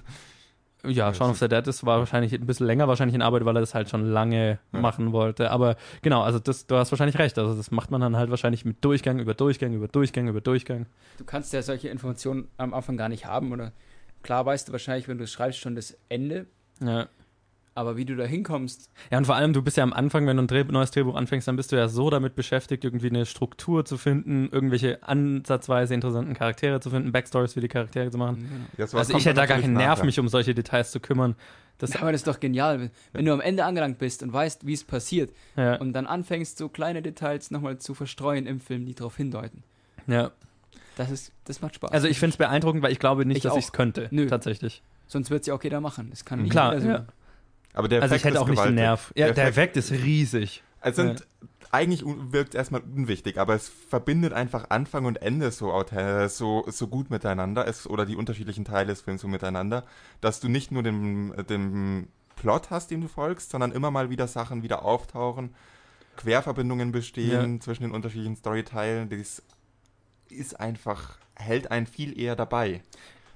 [0.84, 3.56] ja, Shaun of the Dead ist, war wahrscheinlich ein bisschen länger wahrscheinlich in Arbeit, weil
[3.56, 4.80] er das halt schon lange Ja.
[4.80, 5.50] machen wollte.
[5.50, 7.38] Aber genau, also das, du hast wahrscheinlich recht.
[7.38, 10.86] Also das macht man dann halt wahrscheinlich mit Durchgang über Durchgang über Durchgang über Durchgang.
[11.18, 13.72] Du kannst ja solche Informationen am Anfang gar nicht haben oder
[14.22, 16.46] klar weißt du wahrscheinlich, wenn du es schreibst, schon das Ende.
[16.80, 17.06] Ja.
[17.74, 20.36] Aber wie du da hinkommst, Ja, und vor allem, du bist ja am Anfang, wenn
[20.36, 23.24] du ein Dreh neues Drehbuch anfängst, dann bist du ja so damit beschäftigt, irgendwie eine
[23.24, 28.66] Struktur zu finden, irgendwelche ansatzweise interessanten Charaktere zu finden, Backstories für die Charaktere zu machen.
[28.76, 30.04] Ja, Also ich hätte da gar keinen Nerv, nachher.
[30.04, 31.34] mich um solche Details zu kümmern.
[31.78, 32.78] Das, Ja, aber das ist doch genial.
[32.78, 36.06] Wenn, wenn du am Ende angelangt bist und weißt, wie es passiert ja, und dann
[36.06, 39.62] anfängst, so kleine Details nochmal zu verstreuen im Film, die darauf hindeuten.
[40.06, 40.30] ja.
[40.94, 41.90] Das, ist, das macht Spaß.
[41.90, 44.08] Also ich finde es beeindruckend, weil ich glaube nicht, Ich dass ich es könnte.
[44.10, 44.26] Nö.
[44.26, 44.82] Tatsächlich.
[45.06, 46.08] Sonst wird es ja auch jeder machen.
[46.10, 46.88] Das kann nicht Klar, jeder so.
[46.90, 47.06] ja.
[47.74, 48.74] Aber der Also ich Effekt hätte ist auch nicht den.
[48.74, 49.12] Nerv.
[49.16, 50.62] Ja, Der der Effekt- Effekt ist riesig.
[50.80, 51.26] Es sind
[51.70, 56.64] eigentlich un- wirkt erstmal unwichtig, aber es verbindet einfach Anfang und Ende so authent- so
[56.68, 59.84] so gut miteinander, es oder die unterschiedlichen Teile des Films so miteinander,
[60.20, 64.26] dass du nicht nur den den Plot hast, dem du folgst, sondern immer mal wieder
[64.26, 65.54] Sachen wieder auftauchen,
[66.16, 69.08] Querverbindungen bestehen zwischen den unterschiedlichen Storyteilen.
[69.08, 69.42] Das
[70.28, 72.82] ist einfach hält einen viel eher dabei.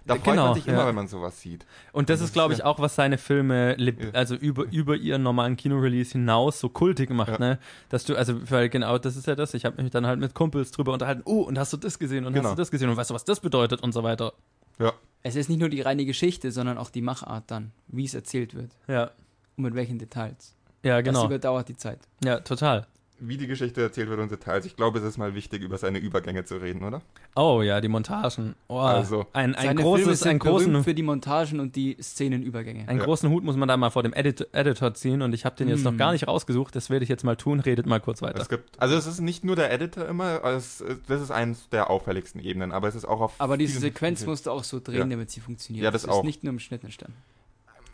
[0.07, 0.87] Da Äh, freut genau, man sich immer, ja.
[0.87, 1.67] wenn man sowas sieht.
[1.93, 3.77] Und das Das ist, glaube ich, auch, was seine Filme,
[4.13, 7.39] also über, über ihren normalen Kinorelease hinaus so kultig macht, Ja.
[7.39, 7.59] ne?
[7.89, 9.53] Dass du, also, weil genau das ist ja das.
[9.55, 11.23] Ich habe mich dann halt mit Kumpels drüber unterhalten.
[11.25, 12.25] Oh, und hast du das gesehen?
[12.25, 12.49] Und Genau.
[12.51, 12.89] hast du das gesehen?
[12.89, 13.83] Und weißt du, was das bedeutet?
[13.83, 14.33] Und so weiter.
[14.79, 14.93] Ja.
[15.23, 18.55] Es ist nicht nur die reine Geschichte, sondern auch die Machart dann, wie es erzählt
[18.55, 19.11] wird Ja.
[19.57, 20.55] und mit welchen Details.
[20.85, 21.25] Ja, Das genau.
[21.27, 21.99] überdauert die Zeit.
[22.23, 22.87] Ja, total.
[23.19, 24.67] Wie die Geschichte erzählt wird und Details.
[24.67, 27.01] Ich glaube, es ist mal wichtig, über seine Übergänge zu reden, oder?
[27.35, 28.55] Oh ja, die Montagen.
[28.69, 31.77] Oh, Also, ein, ein Seine Filme großes, sind einen berühmt großen, für die Montagen und
[31.77, 32.87] die Szenenübergänge.
[32.87, 33.05] einen Ja.
[33.07, 35.69] großen Hut muss man da mal vor dem Edit Editor ziehen und ich habe den
[35.69, 35.97] jetzt noch Mm.
[35.97, 36.77] gar nicht rausgesucht.
[36.77, 37.61] Das werde ich jetzt mal tun.
[37.61, 38.39] Redet mal kurz weiter.
[38.39, 41.89] Es gibt, also es ist nicht nur der Editor immer, es, das ist eines der
[41.89, 43.33] auffälligsten Ebenen, aber es ist auch auf.
[43.39, 45.05] Aber diese Sequenz musst du auch so drehen, Ja.
[45.07, 45.85] damit sie funktioniert.
[45.85, 46.23] Ja, das ist auch.
[46.23, 47.17] nicht nur im Schnitt entstanden.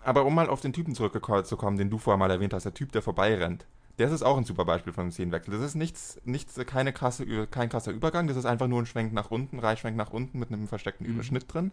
[0.05, 2.91] Aber um mal auf den Typen zurückzukommen, den du vorher mal erwähnt hast, der Typ,
[2.91, 3.65] der vorbeirennt.
[3.99, 5.55] Das ist auch ein super Beispiel von einem Szenenwechsel.
[5.55, 9.13] Das ist nichts, nichts keine krasse, kein krasser Übergang, das ist einfach nur ein Schwenk
[9.13, 11.15] nach unten, Reichschwenk nach unten mit einem versteckten Mhm.
[11.15, 11.73] Überschnitt drin.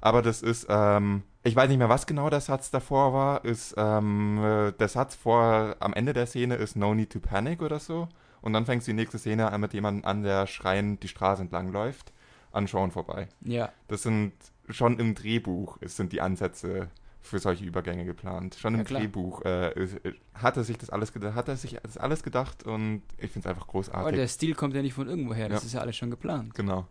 [0.00, 3.74] Aber das ist, ähm, ich weiß nicht mehr, was genau der Satz davor war, ist,
[3.76, 7.78] ähm, äh, der Satz vor, am Ende der Szene ist No Need to Panic oder
[7.78, 8.08] so.
[8.40, 11.42] Und dann fängst du die nächste Szene an mit jemandem an, der schreiend die Straße
[11.42, 12.12] entlang läuft,
[12.52, 13.28] an Sean vorbei.
[13.42, 14.32] Ja, Das sind
[14.70, 16.88] schon im Drehbuch, es sind die Ansätze
[17.22, 18.56] für solche Übergänge geplant.
[18.58, 19.00] Schon Ja, im klar.
[19.00, 22.62] Drehbuch äh, äh, hat er sich das alles gedacht, hat er sich das alles gedacht
[22.64, 24.16] und ich finde es einfach aber großartig.
[24.16, 25.48] der Stil kommt ja nicht von irgendwoher.
[25.48, 25.66] Das Ja.
[25.66, 26.54] ist ja alles schon geplant.
[26.54, 26.86] genau.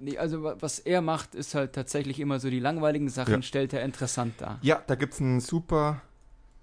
[0.00, 3.42] Nee, also wa- was er macht, ist halt tatsächlich immer so die langweiligen Sachen, Ja.
[3.42, 4.58] stellt er interessant dar.
[4.62, 6.00] Ja, da gibt es ein super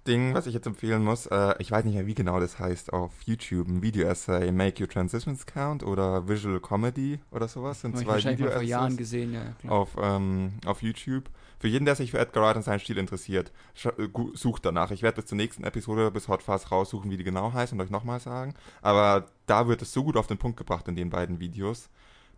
[0.06, 1.26] Ding, was ich jetzt empfehlen muss.
[1.26, 3.68] Äh, ich weiß nicht mehr, wie genau das heißt auf YouTube.
[3.68, 7.80] Ein Video-Essay, Make Your Transitions Count oder Visual Comedy oder sowas.
[7.80, 8.62] Sind zwei mal vor.
[8.62, 9.42] Jahren gesehen, ja.
[9.60, 9.72] Klar.
[9.72, 11.24] auf, ähm, auf YouTube.
[11.58, 13.50] Für jeden, der sich für Edgar Wright und seinen Stil interessiert,
[13.84, 14.90] äh, sucht danach.
[14.90, 17.80] Ich werde bis zur nächsten Episode, bis Hot Fuzz raussuchen, wie die genau heißt und
[17.80, 18.54] euch nochmal sagen.
[18.82, 21.88] Aber da wird es so gut auf den Punkt gebracht in den beiden Videos,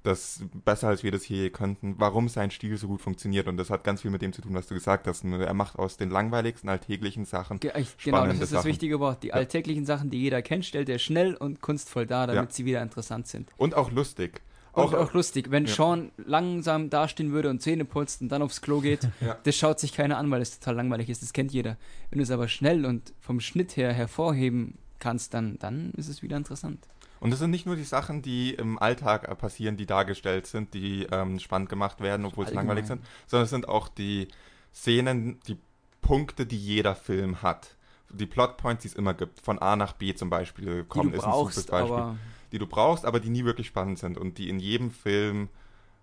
[0.03, 3.49] dass besser als wir das hier könnten, warum sein Stil so gut funktioniert.
[3.49, 5.25] Und das hat ganz viel mit dem zu tun, was du gesagt hast.
[5.25, 7.61] Er macht aus den langweiligsten, alltäglichen Sachen.
[7.61, 8.65] Ge ich, genau, das ist das Sachen.
[8.69, 9.23] wichtige Wort.
[9.23, 12.55] Die alltäglichen Sachen, die jeder kennt, stellt er schnell und kunstvoll dar, damit Ja.
[12.55, 13.51] sie wieder interessant sind.
[13.57, 14.41] Und auch lustig.
[14.73, 15.75] Und auch, lustig, wenn Ja.
[15.75, 19.37] Sean langsam dastehen würde und Zähne putzt und dann aufs Klo geht, Ja.
[19.43, 21.21] das schaut sich keiner an, weil es total langweilig ist.
[21.23, 21.77] Das kennt jeder.
[22.11, 26.23] Wenn du es aber schnell und vom Schnitt her hervorheben kannst, dann, dann ist es
[26.23, 26.87] wieder interessant.
[27.21, 30.75] Und es sind nicht nur die Sachen, die im Alltag äh, passieren, die dargestellt sind,
[30.75, 34.29] die ähm, spannend gemacht werden, obwohl sie langweilig sind, sondern es sind auch die
[34.73, 35.59] Szenen, die
[36.01, 37.77] Punkte, die jeder Film hat.
[38.11, 39.41] Die Plotpoints, die es immer gibt.
[39.41, 42.19] Von A nach B zum Beispiel kommen, ist ein brauchst, super Beispiel.
[42.53, 45.49] Die du brauchst, aber die nie wirklich spannend sind und die in jedem Film,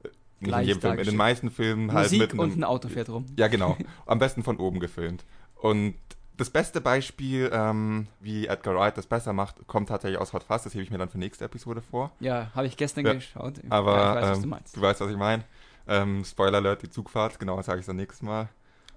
[0.04, 0.10] äh,
[0.42, 2.88] nicht in jedem Film, in den meisten Filmen halt Musik mit einem, und ein Auto
[2.88, 3.26] fährt rum.
[3.38, 3.78] ja, genau.
[4.06, 5.26] Am besten von oben gefilmt.
[5.56, 5.96] Und
[6.38, 10.64] das beste Beispiel, ähm, wie Edgar Wright das besser macht, kommt tatsächlich aus Hot Fuzz.
[10.64, 12.12] Das hebe ich mir dann für nächste Episode vor.
[12.20, 13.14] Ja, habe ich gestern Ja.
[13.14, 13.56] geschaut.
[13.70, 14.78] Aber ja, ich weiß, was ähm, du meinst.
[14.78, 15.44] du weißt, was ich meine.
[15.88, 18.50] Ähm, Spoiler Alert, die Zugfahrt, genau, das sage ich dann nächstes Mal.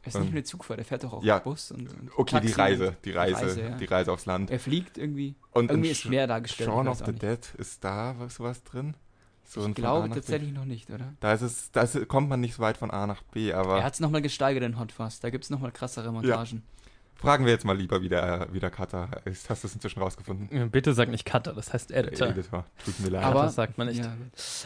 [0.02, 1.38] Es ist nicht ähm, nur der Zugfahrt, der fährt doch auch ja.
[1.38, 3.70] Bus und, und Okay, die Taxi Reise, und- die Reise, ja.
[3.76, 4.50] die Reise aufs Land.
[4.50, 5.34] Er fliegt irgendwie.
[5.52, 6.70] Und Irgendwie ist mehr dargestellt.
[6.70, 7.22] Shaun of the nicht.
[7.22, 8.94] Dead, ist da was, sowas drin?
[9.44, 11.12] So Ich glaube tatsächlich noch nicht, oder?
[11.20, 13.78] Da, ist es, da ist, kommt man nicht so weit von A nach B, aber
[13.78, 15.20] Er hat es nochmal gesteigert in Hot Fuzz.
[15.20, 16.62] Da gibt es nochmal krassere Montagen.
[17.18, 19.50] Fragen wir jetzt mal lieber, wie der, wie der Cutter ist.
[19.50, 20.70] Hast du es inzwischen rausgefunden?
[20.70, 22.28] Bitte sag nicht Cutter, das heißt Editor.
[22.28, 23.24] Editor, tut mir leid.
[23.24, 24.04] Aber das sagt man nicht.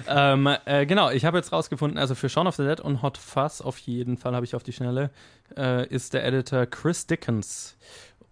[0.07, 3.03] Ja, Ähm, äh, genau, ich habe jetzt rausgefunden, also für Shaun of the Dead und
[3.03, 5.11] Hot Fuzz auf jeden Fall habe ich auf die Schnelle,
[5.57, 7.77] äh, ist der Editor Chris Dickens.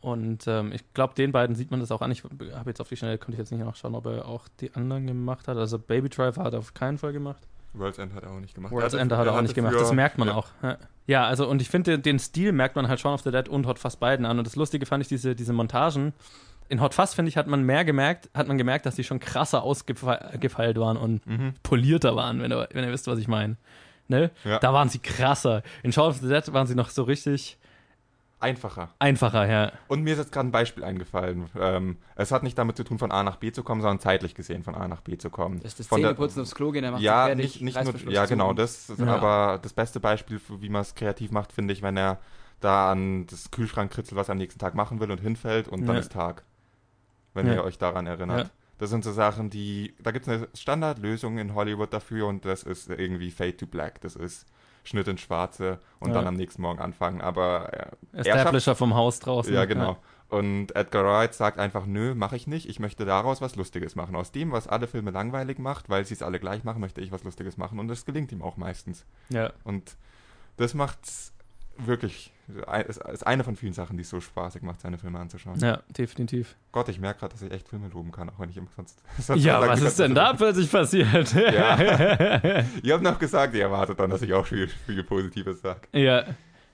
[0.01, 2.11] Und ähm, ich glaube, den beiden sieht man das auch an.
[2.11, 4.75] Ich habe jetzt auf die Schnelle, konnte ich jetzt nicht nachschauen, ob er auch die
[4.75, 5.59] anderen gemacht hat.
[5.59, 7.47] Also Baby Driver hat er auf keinen Fall gemacht.
[7.73, 8.73] World's End hat er auch nicht gemacht.
[8.73, 9.75] World's Er End hat er auch nicht gemacht.
[9.75, 10.35] Das merkt man ja.
[10.35, 10.49] auch.
[11.07, 11.25] Ja.
[11.27, 13.67] Also und ich finde, den, den Stil merkt man halt Shaun of the Dead und
[13.67, 14.39] Hot Fuzz beiden an.
[14.39, 16.13] Und das Lustige fand ich diese, diese Montagen.
[16.69, 19.19] In Hot Fuzz, finde ich, hat man mehr gemerkt, hat man gemerkt, dass die schon
[19.19, 21.55] krasser ausgefeilt waren und Mhm.
[21.63, 23.57] polierter waren, wenn ihr, wenn ihr wisst, was ich meine.
[24.09, 24.31] Ne?
[24.45, 24.59] Ja.
[24.59, 25.63] Da waren sie krasser.
[25.83, 27.59] In Shaun of the Dead waren sie noch so richtig
[28.41, 28.89] Einfacher.
[28.99, 29.71] Einfacher, ja.
[29.87, 31.51] Und mir ist jetzt gerade ein Beispiel eingefallen.
[31.59, 34.35] Ähm, es hat nicht damit zu tun, von A nach B zu kommen, sondern zeitlich
[34.35, 35.57] gesehen von A nach B zu kommen.
[35.59, 37.77] Das ist das Von der- Zähneputzen aufs Klo gehen, dann macht ja, er fertig, nicht,
[37.77, 39.07] nicht nur, ja genau, das, Ja.
[39.15, 42.19] aber das beste Beispiel, für wie man es kreativ macht, finde ich, wenn er
[42.61, 45.87] da an das Kühlschrank kritzelt, was er am nächsten Tag machen will und hinfällt und
[45.87, 46.01] dann Ja.
[46.01, 46.45] ist Tag.
[47.35, 47.55] Wenn Ja.
[47.55, 48.47] ihr euch daran erinnert.
[48.47, 48.51] Ja.
[48.79, 52.63] Das sind so Sachen, die, da gibt es eine Standardlösung in Hollywood dafür und das
[52.63, 54.01] ist irgendwie Fade to Black.
[54.01, 54.47] Das ist
[54.85, 56.15] Schnitt ins Schwarze und Ja.
[56.15, 57.21] dann am nächsten Morgen anfangen.
[57.21, 59.53] Aber äh, er Establisher vom Haus draußen.
[59.53, 59.97] ja, genau.
[60.29, 62.69] Und Edgar Wright sagt einfach, nö, mache ich nicht.
[62.69, 64.15] Ich möchte daraus was Lustiges machen.
[64.15, 67.11] Aus dem, was alle Filme langweilig macht, weil sie es alle gleich machen, möchte ich
[67.11, 67.81] was Lustiges machen.
[67.81, 69.05] Und das gelingt ihm auch meistens.
[69.29, 69.53] Ja.
[69.65, 69.97] Und
[70.57, 71.33] das macht's
[71.87, 72.33] wirklich,
[72.89, 75.59] ist eine von vielen Sachen, die es so spaßig macht, seine Filme anzuschauen.
[75.61, 76.57] ja, definitiv.
[76.73, 79.03] Gott, ich merke gerade, dass ich echt Filme loben kann, auch wenn ich immer sonst...
[79.19, 81.33] sonst Ja, was ist denn da plötzlich passiert?
[81.33, 81.79] Ja.
[82.83, 85.81] Ihr habt noch gesagt, ihr erwartet dann, dass ich auch viel, viel Positives sage.
[85.93, 86.25] Ja.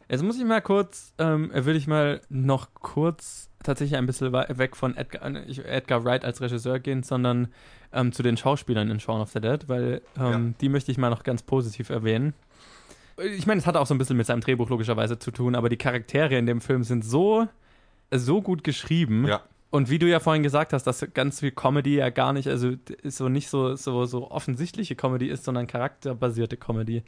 [0.08, 4.76] Jetzt muss ich mal kurz, ähm, will ich mal noch kurz tatsächlich ein bisschen weg
[4.76, 7.48] von Edgar, äh, Edgar Wright als Regisseur gehen, sondern
[7.92, 11.10] ähm, zu den Schauspielern in Shaun of the Dead, weil ähm, die möchte ich mal
[11.10, 12.34] noch ganz positiv erwähnen.
[13.18, 15.68] Ich meine, es hat auch so ein bisschen mit seinem Drehbuch logischerweise zu tun, aber
[15.68, 17.48] die Charaktere in dem Film sind so,
[18.10, 19.26] so gut geschrieben.
[19.26, 19.42] Ja.
[19.70, 22.72] Und wie du ja vorhin gesagt hast, dass ganz viel Comedy ja gar nicht, also
[23.02, 27.02] ist so nicht so, so, so offensichtliche Comedy ist, sondern charakterbasierte Comedy.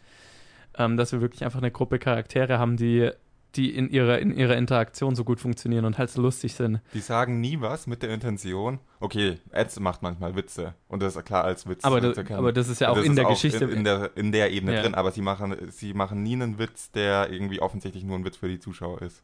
[0.76, 3.10] Ähm, dass wir wirklich einfach eine Gruppe Charaktere haben, die,
[3.54, 6.80] die in ihrer, in ihrer Interaktion so gut funktionieren und halt so lustig sind.
[6.94, 8.78] Die sagen nie was mit der Intention.
[9.00, 10.74] Okay, Ed macht manchmal Witze.
[10.88, 11.84] Und das ist klar als Witz.
[11.84, 13.64] Aber, das, aber das ist ja auch Das in der Geschichte.
[13.64, 14.82] In, in, der, in der Ebene Ja.
[14.82, 18.36] drin, aber sie machen, sie machen nie einen Witz, der irgendwie offensichtlich nur ein Witz
[18.36, 19.22] für die Zuschauer ist.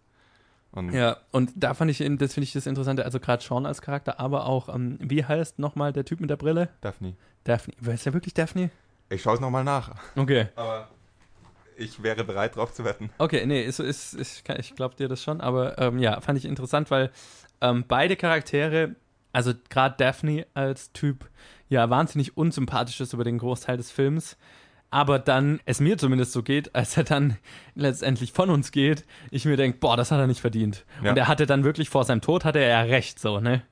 [0.72, 3.80] Und ja, und da fand ich, das finde ich das Interessante, also gerade Sean als
[3.80, 6.68] Charakter, aber auch, ähm, wie heißt nochmal der Typ mit der Brille?
[6.80, 7.14] Daphne.
[7.44, 7.74] Daphne.
[7.78, 8.70] Wer ist der wirklich Daphne?
[9.08, 9.94] Ich schaue es nochmal nach.
[10.16, 10.48] Okay.
[10.56, 10.88] Aber
[11.76, 13.10] ich wäre bereit, drauf zu wetten.
[13.18, 16.44] Okay, nee, ist, ist, ist, ich glaube dir das schon, aber ähm, ja, fand ich
[16.44, 17.10] interessant, weil
[17.60, 18.96] ähm, beide Charaktere,
[19.32, 21.28] also gerade Daphne als Typ,
[21.68, 24.36] ja, wahnsinnig unsympathisch ist über den Großteil des Films,
[24.94, 27.36] aber dann, es mir zumindest so geht, als er dann
[27.74, 30.84] letztendlich von uns geht, ich mir denke, boah, das hat er nicht verdient.
[31.02, 31.10] Ja.
[31.10, 33.62] Und er hatte dann wirklich vor seinem Tod, hatte er ja recht, so, ne?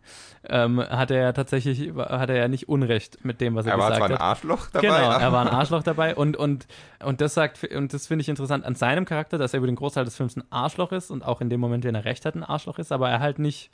[0.48, 3.78] Ähm, hatte er ja tatsächlich, hatte er ja nicht Unrecht mit dem, was er, Er
[3.78, 4.20] war gesagt zwar ein hat.
[4.20, 4.88] Arschloch dabei.
[4.88, 6.66] Genau, er war ein Arschloch dabei und, und,
[7.04, 9.76] und das sagt, und das finde ich interessant an seinem Charakter, dass er über den
[9.76, 12.34] Großteil des Films ein Arschloch ist und auch in dem Moment, wenn er recht hat,
[12.34, 13.70] ein Arschloch ist, aber er halt nicht,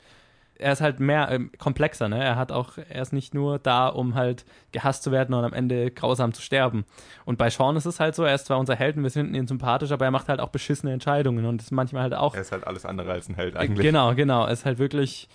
[0.59, 2.21] er ist halt mehr ähm, komplexer, ne?
[2.23, 5.53] Er hat auch, er ist nicht nur da, um halt gehasst zu werden und am
[5.53, 6.85] Ende grausam zu sterben.
[7.25, 9.33] Und bei Sean ist es halt so, er ist zwar unser Held und wir finden
[9.35, 12.41] ihn sympathisch, aber er macht halt auch beschissene Entscheidungen und ist manchmal halt auch Er
[12.41, 13.85] ist halt alles andere als ein Held eigentlich.
[13.85, 14.45] Genau, genau.
[14.47, 15.29] Ist halt wirklich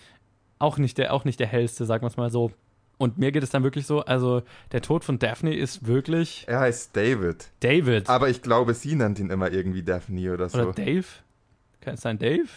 [0.58, 2.52] auch nicht der, auch nicht der hellste, sagen wir es mal so.
[2.98, 6.60] Und mir geht es dann wirklich so, also der Tod von Daphne ist wirklich Er
[6.60, 7.50] heißt David.
[7.60, 8.08] David.
[8.08, 10.60] Aber ich glaube, sie nennt ihn immer irgendwie Daphne oder so.
[10.60, 11.06] Oder, Dave?
[11.80, 12.48] Kann es sein Dave?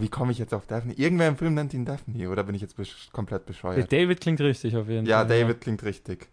[0.00, 0.92] Wie komme ich jetzt auf Daphne?
[0.94, 2.28] Irgendwer im Film nennt ihn Daphne.
[2.30, 3.92] Oder bin ich jetzt besch komplett bescheuert?
[3.92, 5.28] David klingt richtig auf jeden Ja, Fall.
[5.28, 6.28] David klingt richtig.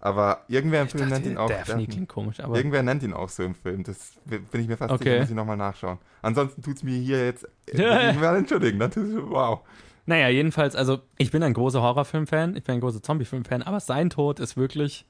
[0.00, 1.86] Aber irgendwer im Ich Film dachte, nennt ihn auch Daphne Daphne.
[1.86, 3.84] klingt komisch, aber Irgendwer nennt ihn auch so im Film.
[3.84, 5.04] Das bin ich mir fast Okay.
[5.04, 5.98] sicher, muss ich nochmal nachschauen.
[6.20, 7.48] Ansonsten tut es mir hier jetzt.
[7.72, 8.78] äh, ich mal entschuldigen.
[8.78, 9.60] Das ist, wow.
[10.04, 14.10] naja, jedenfalls, also ich bin ein großer Horrorfilm-Fan, ich bin ein großer Zombie-Film-Fan, aber sein
[14.10, 15.06] Tod ist wirklich,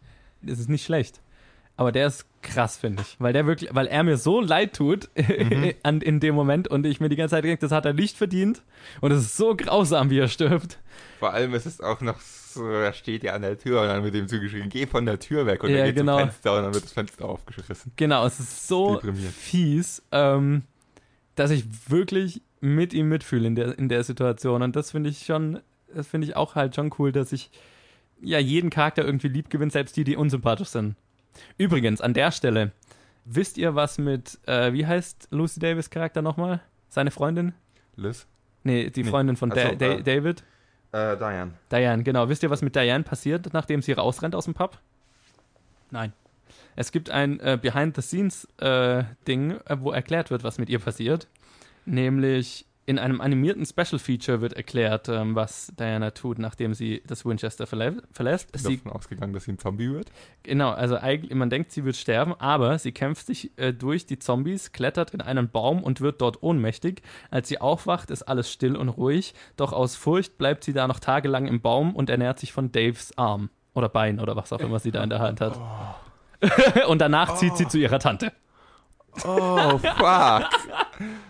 [0.46, 1.20] es ist nicht schlecht.
[1.76, 3.16] Aber der ist krass, finde ich.
[3.18, 5.72] Weil der wirklich, weil er mir so leid tut Mhm.
[5.82, 8.16] an, in dem Moment und ich mir die ganze Zeit denke, das hat er nicht
[8.16, 8.62] verdient.
[9.00, 10.78] Und es ist so grausam, wie er stirbt.
[11.18, 14.04] Vor allem ist es auch noch so, er steht ja an der Tür und dann
[14.04, 16.18] wird ihm zugeschrieben, geh von der Tür weg und Ja, er geht genau.
[16.20, 17.92] zum Fenster und dann wird das Fenster aufgeschrissen.
[17.96, 19.00] Genau, es ist so
[19.40, 20.62] fies, ähm,
[21.34, 24.62] dass ich wirklich mit ihm mitfühle in der, in der Situation.
[24.62, 25.58] Und das finde ich schon,
[25.92, 27.50] das finde ich auch halt schon cool, dass ich
[28.20, 30.94] ja jeden Charakter irgendwie lieb gewinnt, selbst die, die unsympathisch sind.
[31.58, 32.72] Übrigens, an der Stelle,
[33.24, 36.60] wisst ihr, was mit, äh, wie heißt Lucy Davis Charakter nochmal?
[36.88, 37.52] Seine Freundin?
[37.96, 38.26] Liz?
[38.62, 39.10] Nee, die Nee.
[39.10, 40.02] Freundin von so, da Da äh.
[40.02, 40.42] David?
[40.92, 41.52] Äh, Diane.
[41.70, 42.28] Diane, genau.
[42.28, 44.78] Wisst ihr, was mit Diane passiert, nachdem sie rausrennt aus dem Pub?
[45.90, 46.12] Nein.
[46.76, 51.28] Es gibt ein äh, Behind-the-Scenes-Ding, äh, wo erklärt wird, was mit ihr passiert.
[51.84, 57.66] Nämlich in einem animierten Special-Feature wird erklärt, ähm, was Diana tut, nachdem sie das Winchester
[57.66, 58.50] verlä verlässt.
[58.54, 60.10] Ich Sie, bin davon ausgegangen, dass sie ein Zombie wird.
[60.42, 64.18] genau, also eigentlich, man denkt, sie wird sterben, aber sie kämpft sich äh, durch die
[64.18, 67.02] Zombies, klettert in einen Baum und wird dort ohnmächtig.
[67.30, 71.00] Als sie aufwacht, ist alles still und ruhig, doch aus Furcht bleibt sie da noch
[71.00, 74.78] tagelang im Baum und ernährt sich von Daves Arm oder Bein oder was auch immer
[74.78, 75.58] sie da in der Hand hat.
[76.88, 78.32] und danach zieht sie zu ihrer Tante.
[79.24, 80.48] Oh, fuck.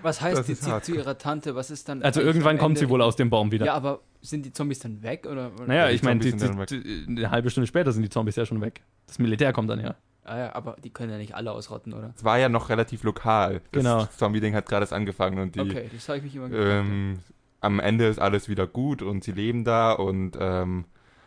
[0.03, 0.85] Was heißt, Das die zieht hart.
[0.85, 1.55] zu ihrer Tante?
[1.55, 2.03] Was ist dann.
[2.03, 3.67] Also irgendwann kommt sie wohl aus dem Baum wieder.
[3.67, 5.27] Ja, aber sind die Zombies dann weg?
[5.31, 5.51] Oder?
[5.67, 8.83] naja, ich meine, eine halbe Stunde später sind die Zombies ja schon weg.
[9.07, 9.95] Das Militär kommt dann ja.
[10.27, 12.15] Ah ja, aber die können ja nicht alle ausrotten, oder?
[12.17, 13.61] Es war ja noch relativ lokal.
[13.73, 14.07] Das Genau.
[14.17, 16.87] Zombie-Ding hat gerade erst angefangen und die okay, das habe ich mich immer gefragt.
[16.87, 17.19] ähm,
[17.61, 20.87] am Ende ist alles wieder gut und sie leben da und ähm,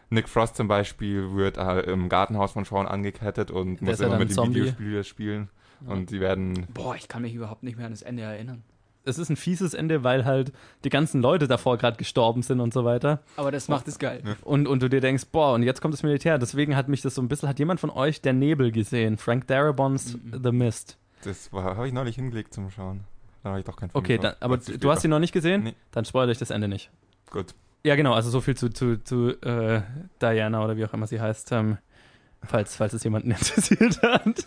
[0.09, 4.09] Nick Frost zum Beispiel wird äh, im Gartenhaus von Sean angekettet und Der muss immer
[4.11, 4.61] dann mit dem Zombie.
[4.61, 5.49] Videospiel spielen.
[5.85, 8.63] Und sie werden Boah, ich kann mich überhaupt nicht mehr an das Ende erinnern.
[9.05, 10.51] Es ist ein fieses Ende, weil halt
[10.83, 13.21] die ganzen Leute davor gerade gestorben sind und so weiter.
[13.37, 14.21] Aber das macht es geil.
[14.41, 16.37] Und, und du dir denkst, boah, und jetzt kommt das Militär.
[16.37, 19.17] Deswegen hat mich das so ein bisschen, hat jemand von euch Der Nebel gesehen?
[19.17, 20.41] Frank Darabont's Mhm.
[20.43, 20.97] The Mist.
[21.23, 23.05] Das habe ich neulich hingelegt zum Schauen.
[23.43, 25.63] Dann habe ich doch keinen Film Okay, dann, aber du hast ihn noch nicht gesehen?
[25.63, 25.73] Nee.
[25.91, 26.89] Dann spoilere ich das Ende nicht.
[27.31, 27.55] Gut.
[27.85, 29.81] Ja, genau, also so viel zu, zu, zu äh,
[30.21, 31.77] Diana oder wie auch immer sie heißt, ähm,
[32.43, 34.45] falls, falls es jemanden interessiert hat.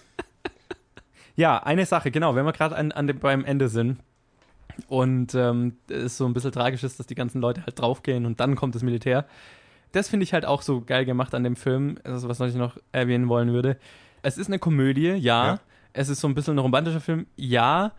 [1.41, 3.99] Ja, eine Sache, genau, wenn wir gerade an, an dem, beim Ende sind
[4.88, 8.41] und ähm, es so ein bisschen tragisch ist, dass die ganzen Leute halt draufgehen und
[8.41, 9.24] dann kommt das Militär.
[9.93, 12.76] Das finde ich halt auch so geil gemacht an dem Film, also was ich noch
[12.93, 13.78] erwähnen wollen würde.
[14.20, 15.47] Es ist eine Komödie, ja.
[15.47, 15.61] Ja.
[15.95, 17.93] Es ist so ein bisschen ein romantischer Film, ja.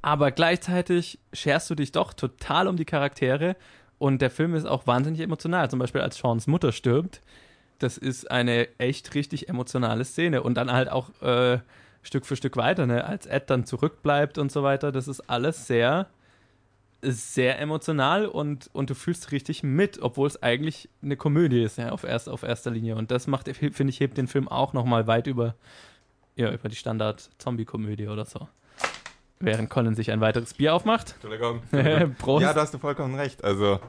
[0.00, 3.56] Aber gleichzeitig scherst du dich doch total um die Charaktere
[3.98, 5.68] und der Film ist auch wahnsinnig emotional.
[5.68, 7.20] Zum Beispiel, als Seans Mutter stirbt,
[7.80, 10.42] das ist eine echt richtig emotionale Szene.
[10.42, 11.58] Und dann halt auch äh,
[12.02, 13.04] Stück für Stück weiter, ne?
[13.04, 14.92] als Ed dann zurückbleibt und so weiter.
[14.92, 16.08] Das ist alles sehr,
[17.02, 21.90] sehr emotional und, und du fühlst richtig mit, obwohl es eigentlich eine Komödie ist, ja,
[21.90, 22.96] auf, erst, auf erster Linie.
[22.96, 25.54] Und das macht, finde ich, hebt den Film auch nochmal weit über,
[26.36, 28.48] ja, über die Standard-Zombie-Komödie oder so.
[29.38, 31.12] Während Colin sich ein weiteres Bier aufmacht.
[31.12, 31.62] Entschuldigung.
[32.18, 32.42] Prost.
[32.42, 33.42] Ja, da hast du vollkommen recht.
[33.42, 33.80] Also,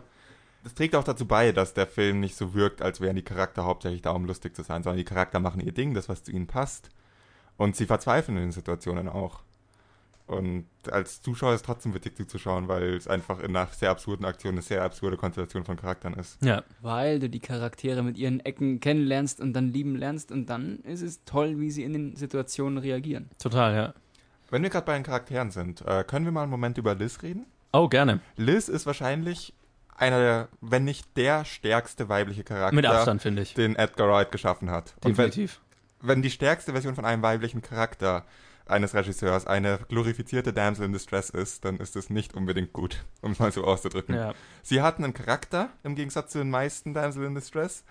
[0.63, 3.65] das trägt auch dazu bei, dass der Film nicht so wirkt, als wären die Charakter
[3.65, 6.31] hauptsächlich da, um lustig zu sein, sondern die Charakter machen ihr Ding, das, was zu
[6.31, 6.89] ihnen passt.
[7.61, 9.41] Und sie verzweifeln in den Situationen auch.
[10.25, 14.25] Und als Zuschauer ist es trotzdem witzig zuzuschauen, weil es einfach in einer sehr absurden
[14.25, 16.41] Aktion eine sehr absurde Konstellation von Charakteren ist.
[16.43, 20.79] Ja, Weil du die Charaktere mit ihren Ecken kennenlernst und dann lieben lernst und dann
[20.79, 23.29] ist es toll, wie sie in den Situationen reagieren.
[23.37, 23.93] total, ja.
[24.49, 27.21] Wenn wir gerade bei den Charakteren sind, äh, können wir mal einen Moment über Liz
[27.21, 27.45] reden?
[27.73, 28.21] Oh, gerne.
[28.37, 29.53] Liz ist wahrscheinlich
[29.97, 33.53] einer der, wenn nicht der stärkste weibliche Charakter, Mit Abstand, finde ich.
[33.53, 34.95] den Edgar Wright geschaffen hat.
[35.05, 35.61] Definitiv.
[36.01, 38.25] Wenn die stärkste Version von einem weiblichen Charakter
[38.65, 43.31] eines Regisseurs eine glorifizierte Damsel in Distress ist, dann ist es nicht unbedingt gut, um
[43.31, 44.15] es mal so auszudrücken.
[44.15, 44.33] Ja.
[44.63, 47.83] Sie hat einen Charakter, im Gegensatz zu den meisten Damsel in Distress.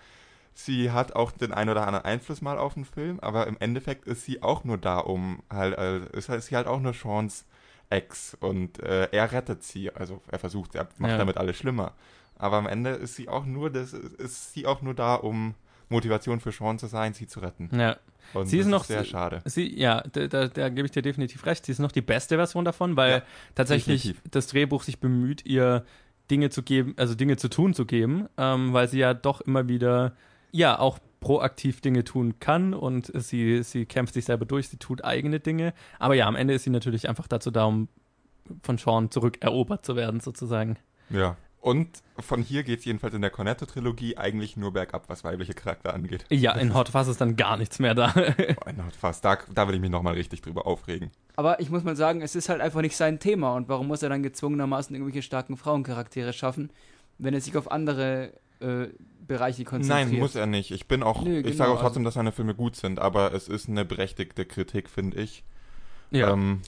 [0.53, 4.05] Sie hat auch den ein oder anderen Einfluss mal auf den Film, aber im Endeffekt
[4.05, 7.45] ist sie auch nur da, um halt, äh, ist, sie halt auch nur Seans
[7.89, 11.17] Ex und äh, er rettet sie, also er versucht, er macht Ja.
[11.17, 11.93] damit alles schlimmer.
[12.37, 15.55] Aber am Ende ist sie auch nur, das ist sie auch nur da, um
[15.91, 17.69] Motivation für Sean zu sein, sie zu retten.
[17.77, 17.97] ja.
[18.33, 19.41] Und Sie ist noch- sehr schade.
[19.45, 21.65] Sie, ja, da, da, da gebe ich dir definitiv recht.
[21.65, 23.21] Sie ist noch die beste Version davon, weil Ja,
[23.55, 24.31] tatsächlich definitiv.
[24.31, 25.83] das Drehbuch sich bemüht, ihr
[26.29, 29.67] Dinge zu geben, also Dinge zu tun zu geben, ähm, weil sie ja doch immer
[29.67, 30.15] wieder,
[30.51, 35.03] ja, auch proaktiv Dinge tun kann und sie, sie kämpft sich selber durch, sie tut
[35.03, 35.73] eigene Dinge.
[35.99, 37.89] Aber ja, am Ende ist sie natürlich einfach dazu da, um
[38.63, 40.77] von Sean zurückerobert zu werden, sozusagen.
[41.09, 41.35] Ja.
[41.61, 45.93] Und von hier geht es jedenfalls in der Cornetto-Trilogie eigentlich nur bergab, was weibliche Charakter
[45.93, 46.25] angeht.
[46.31, 48.07] Ja, in Hot Fuzz ist dann gar nichts mehr da.
[48.11, 49.23] Boah, na, fast.
[49.23, 51.11] Da, da will ich mich nochmal richtig drüber aufregen.
[51.35, 53.53] Aber ich muss mal sagen, es ist halt einfach nicht sein Thema.
[53.55, 56.71] Und warum muss er dann gezwungenermaßen irgendwelche starken Frauencharaktere schaffen,
[57.19, 58.87] wenn er sich auf andere äh,
[59.27, 60.09] Bereiche konzentriert?
[60.09, 60.71] Nein, muss er nicht.
[60.71, 62.97] Ich bin auch, Nö, ich genau, sage auch trotzdem, also- dass seine Filme gut sind,
[62.97, 65.43] aber es ist eine berechtigte Kritik, finde ich.
[66.09, 66.33] ja.
[66.33, 66.61] Ähm,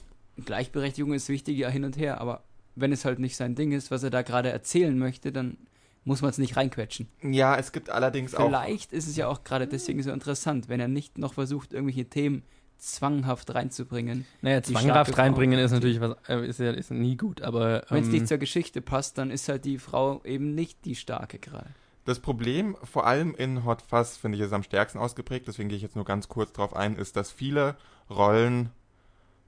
[0.44, 2.20] Gleichberechtigung ist wichtig, ja hin und her.
[2.20, 2.42] Aber
[2.76, 5.56] wenn es halt nicht sein Ding ist, was er da gerade erzählen möchte, dann
[6.04, 7.08] muss man es nicht reinquetschen.
[7.22, 8.46] ja, es gibt allerdings auch.
[8.46, 12.04] Vielleicht ist es ja auch gerade deswegen so interessant, wenn er nicht noch versucht, irgendwelche
[12.04, 12.42] Themen
[12.78, 14.26] zwanghaft reinzubringen.
[14.42, 17.84] naja, zwanghaft reinbringen ist natürlich was, äh, ist ja ist nie gut, aber.
[17.88, 20.94] Wenn es ähm, nicht zur Geschichte passt, dann ist halt die Frau eben nicht die
[20.94, 21.70] starke gerade.
[22.04, 25.76] Das Problem, vor allem in Hot Fuzz, finde ich, ist am stärksten ausgeprägt, deswegen gehe
[25.76, 27.76] ich jetzt nur ganz kurz drauf ein, ist, dass viele
[28.10, 28.68] Rollen,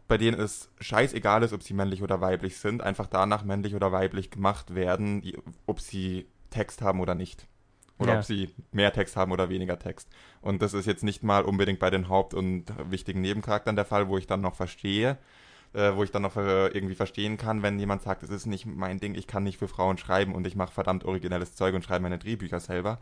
[0.09, 3.93] bei denen es scheißegal ist, ob sie männlich oder weiblich sind, einfach danach männlich oder
[3.93, 5.23] weiblich gemacht werden,
[5.67, 7.47] ob sie Text haben oder nicht.
[7.99, 8.19] Oder Ja.
[8.19, 10.09] ob sie mehr Text haben oder weniger Text.
[10.43, 14.09] Und das ist jetzt nicht mal unbedingt bei den Haupt- und wichtigen Nebencharakteren der Fall,
[14.09, 15.17] wo ich dann noch verstehe,
[15.73, 18.67] äh, wo ich dann noch äh, irgendwie verstehen kann, wenn jemand sagt, es ist nicht
[18.67, 21.85] mein Ding, ich kann nicht für Frauen schreiben und ich mache verdammt originelles Zeug und
[21.85, 22.99] schreibe meine Drehbücher selber,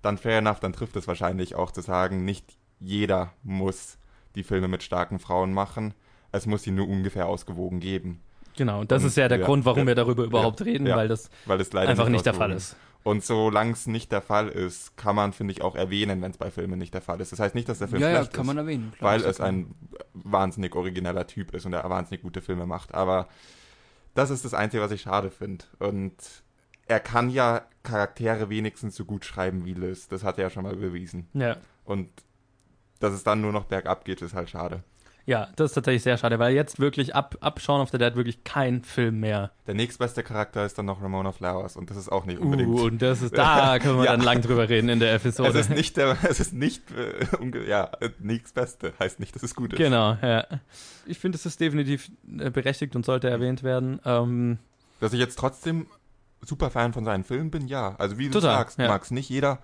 [0.00, 3.98] dann fair enough, dann trifft es wahrscheinlich auch zu sagen, nicht jeder muss
[4.34, 5.92] die Filme mit starken Frauen machen,
[6.32, 8.20] es muss sie nur ungefähr ausgewogen geben,
[8.56, 10.96] Genau, das Und- ist ja der ja, Grund, warum ja, wir darüber überhaupt reden, ja.
[10.96, 12.76] weil das weil es leider einfach nicht der Fall ist.
[13.02, 16.36] Und solange es nicht der Fall ist, kann man, finde ich, auch erwähnen, wenn es
[16.36, 17.32] bei Filmen nicht der Fall ist.
[17.32, 18.46] Das heißt nicht, dass der Film ja, ja, schlecht kann ist.
[18.48, 18.92] man erwähnen.
[18.98, 19.74] klar, weil ja es ein
[20.12, 22.92] wahnsinnig origineller Typ ist und er wahnsinnig gute Filme macht.
[22.92, 23.28] Aber
[24.14, 25.64] das ist das Einzige, was ich schade finde.
[25.78, 26.12] Und
[26.86, 30.08] er kann ja Charaktere wenigstens so gut schreiben wie Liz.
[30.08, 31.28] Das hat er ja schon mal bewiesen.
[31.32, 31.56] Ja.
[31.84, 32.10] Und
[32.98, 34.82] dass es dann nur noch bergab geht, ist halt schade.
[35.30, 38.16] Ja, das ist tatsächlich sehr schade, weil jetzt wirklich ab, ab Shaun of the Dead
[38.16, 39.52] wirklich kein Film mehr.
[39.68, 42.68] Der nächstbeste Charakter ist dann noch Ramona Flowers und das ist auch nicht unbedingt.
[42.68, 44.10] Uh, und das ist, da können wir Ja.
[44.16, 45.50] dann lang drüber reden in der Episode.
[45.50, 49.72] es ist nicht der, es ist nicht, äh, ja, nächstbeste heißt nicht, dass es gut
[49.72, 49.78] ist.
[49.78, 50.46] Genau, ja.
[51.06, 54.00] Ich finde, es ist definitiv äh, berechtigt und sollte erwähnt werden.
[54.04, 54.58] Ähm,
[54.98, 55.86] Dass ich jetzt trotzdem
[56.40, 57.94] super Fan von seinen Filmen bin, ja.
[57.98, 58.88] Also wie du Total, sagst, ja.
[58.88, 59.60] Max, nicht jeder,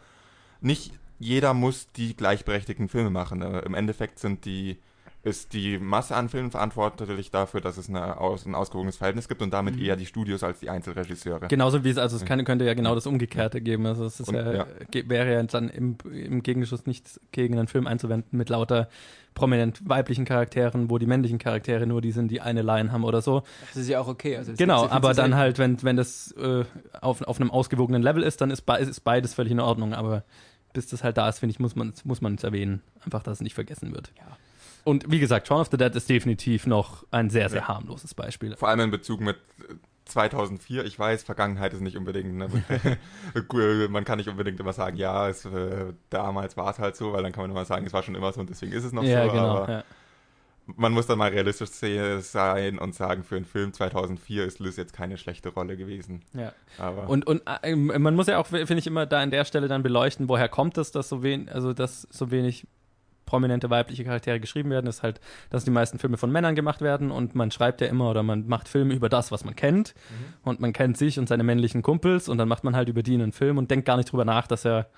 [0.61, 3.43] nicht jeder muss die gleichberechtigten Filme machen.
[3.43, 4.79] Äh, Im Endeffekt sind die,
[5.27, 9.43] ist die Masse an Filmen verantwortlich dafür, dass es eine, aus, ein ausgewogenes Verhältnis gibt
[9.43, 9.83] und damit Mhm.
[9.83, 11.49] eher die Studios als die Einzelregisseure.
[11.49, 13.85] genauso wie es, also es kann, könnte ja genau das Umgekehrte geben.
[13.87, 14.67] Also es ist Und- ja, ja.
[14.91, 18.89] ge- wäre ja dann im, im Gegenschuss nicht gegen einen Film einzuwenden mit lauter
[19.35, 23.21] prominent weiblichen Charakteren, wo die männlichen Charaktere nur die sind, die eine Line haben oder
[23.21, 23.43] so.
[23.69, 24.37] Das ist ja auch okay.
[24.37, 25.35] Also Genau, aber dann selten.
[25.37, 26.65] halt, wenn, wenn das äh,
[27.01, 29.93] auf, auf einem ausgewogenen Level ist, dann ist, be ist beides völlig in Ordnung.
[29.93, 30.25] Aber
[30.73, 32.81] bis das halt da ist, finde ich, muss man muss man es erwähnen.
[33.05, 34.11] Einfach, dass es nicht vergessen wird.
[34.17, 34.37] Ja.
[34.87, 37.69] Und wie gesagt, Shaun of the Dead ist definitiv noch ein sehr, sehr Ja.
[37.69, 38.55] harmloses Beispiel.
[38.57, 39.37] Vor allem in Bezug mit
[39.69, 39.75] äh,
[40.05, 42.49] 2004, ich weiß, Vergangenheit ist nicht unbedingt, ne?
[43.91, 47.25] Man kann nicht unbedingt immer sagen, ja, es, äh, damals war es halt so, weil
[47.25, 49.03] dann kann man immer sagen, es war schon immer so und deswegen ist es noch
[49.03, 49.57] ja, so, genau.
[49.59, 49.85] aber Ja.
[50.77, 54.77] man muss dann mal realistisch se- sein und sagen, für einen Film 2004 ist Liz
[54.77, 56.23] jetzt keine schlechte Rolle gewesen.
[56.33, 56.53] Ja.
[56.79, 59.67] Aber Und, und äh, man muss ja auch, finde ich, immer da an der Stelle
[59.67, 62.69] dann beleuchten, woher kommt es, dass so wenig, also dass so wenig
[63.27, 65.21] prominente weibliche Charaktere geschrieben werden, ist halt,
[65.51, 68.47] dass die meisten Filme von Männern gemacht werden und man schreibt ja immer oder man
[68.47, 69.95] macht Filme über das, was man kennt
[70.43, 73.15] und man kennt sich und seine männlichen Kumpels und dann macht man halt über die
[73.15, 74.89] einen Film und denkt gar nicht drüber nach, dass er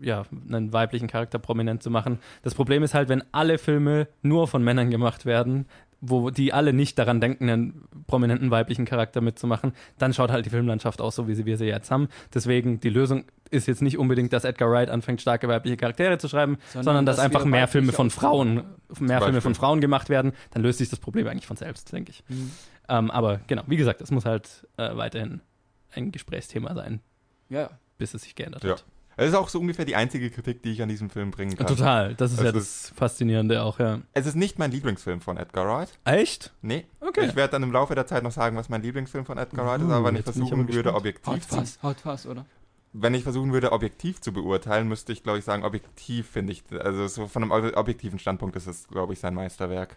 [0.00, 2.18] ja, einen weiblichen Charakter prominent zu machen.
[2.42, 5.66] Das Problem ist halt, wenn alle Filme nur von Männern gemacht werden,
[6.00, 10.50] wo die alle nicht daran denken, einen prominenten weiblichen Charakter mitzumachen, dann schaut halt die
[10.50, 12.08] Filmlandschaft aus, so wie sie, wir sie jetzt haben.
[12.34, 16.28] Deswegen, die Lösung ist jetzt nicht unbedingt, dass Edgar Wright anfängt, starke weibliche Charaktere zu
[16.28, 18.64] schreiben, sondern, Sondern, dass, dass einfach mehr Filme von Frauen,
[18.98, 22.10] mehr Filme von Frauen gemacht werden, dann löst sich das Problem eigentlich von selbst, denke
[22.10, 22.24] ich.
[22.28, 22.50] Mhm.
[22.88, 25.40] Ähm, aber genau, wie gesagt, es muss halt äh, weiterhin
[25.92, 27.00] ein Gesprächsthema sein,
[27.48, 28.72] Ja, bis es sich geändert Ja.
[28.72, 28.84] hat.
[29.16, 31.66] Es ist auch so ungefähr die einzige Kritik, die ich an diesem Film bringen kann.
[31.66, 34.00] Total, das ist Es ja das Faszinierende auch, ja.
[34.12, 35.98] Es ist nicht mein Lieblingsfilm von Edgar Wright.
[36.04, 36.52] Echt?
[36.62, 36.84] Nee.
[37.00, 37.26] Okay.
[37.26, 39.80] Ich werde dann im Laufe der Zeit noch sagen, was mein Lieblingsfilm von Edgar Wright
[39.80, 42.26] ist, Uh, aber wenn ich bin ich versuchen würde, objektiv haut zu fast, haut fast,
[42.26, 42.44] oder?
[42.98, 46.64] wenn ich versuchen würde, objektiv zu beurteilen, müsste ich, glaube ich, sagen, objektiv finde ich,
[46.78, 49.96] also so von einem ob- objektiven Standpunkt ist es, glaube ich, sein Meisterwerk.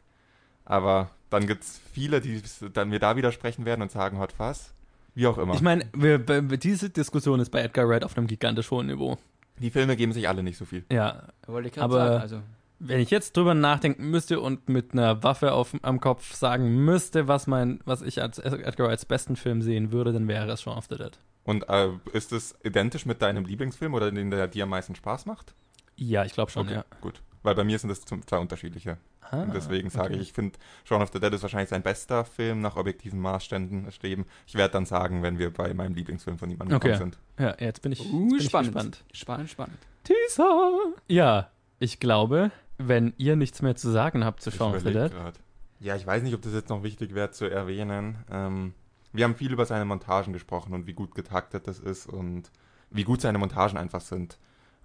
[0.65, 2.41] Aber dann gibt es viele, die
[2.73, 4.73] dann mir da widersprechen werden und sagen, hot was.
[5.19, 5.53] Wie auch immer.
[5.53, 9.17] Ich meine, wir- wir- diese Diskussion ist bei Edgar Wright auf einem gigantisch hohen Niveau.
[9.59, 10.85] die Filme geben sich alle nicht so viel.
[10.89, 12.21] Ja, Wollte ich gerade Aber- sagen.
[12.21, 12.41] Also,
[12.79, 17.27] wenn ich jetzt drüber nachdenken müsste und mit einer Waffe auf, am Kopf sagen müsste,
[17.27, 20.77] was mein, was ich als Edgar Wrights besten Film sehen würde, dann wäre es Shaun
[20.77, 21.11] of the Dead.
[21.43, 25.25] Und äh, ist es identisch mit deinem Lieblingsfilm oder den, der dir am meisten Spaß
[25.25, 25.53] macht?
[25.97, 26.85] Ja, ich glaube schon, Okay, ja.
[27.01, 27.21] gut.
[27.43, 28.97] Weil bei mir sind das zum- zwei unterschiedliche.
[29.21, 30.15] Ah, Und deswegen sage okay.
[30.15, 33.91] ich, ich finde, Shaun of the Dead ist wahrscheinlich sein bester Film nach objektiven Maßständen
[33.91, 34.25] streben.
[34.47, 36.97] Ich werde dann sagen, wenn wir bei meinem Lieblingsfilm von ihm angekommen Okay.
[36.97, 37.17] sind.
[37.37, 38.73] Ja, jetzt bin ich, uh, bin ich spannend.
[38.73, 39.03] gespannt.
[39.13, 39.77] spannend, spannend.
[40.03, 40.71] Teaser!
[41.07, 44.91] Ja, ich glaube, wenn ihr nichts mehr zu sagen habt zu Ich Shaun of the
[44.91, 45.39] Dead, grad.
[45.79, 48.17] Ja, ich weiß nicht, ob das jetzt noch wichtig wäre zu erwähnen.
[48.31, 48.73] Ähm,
[49.13, 52.51] wir haben viel über seine Montagen gesprochen und wie gut getaktet das ist und
[52.89, 54.37] wie gut seine Montagen einfach sind.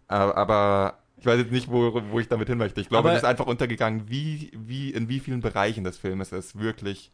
[0.08, 2.80] Aber ich weiß jetzt nicht, wo, wo ich damit hin möchte.
[2.80, 6.32] Ich glaube, Aber- es ist einfach untergegangen, wie, wie, in wie vielen Bereichen des Filmes
[6.32, 7.10] es wirklich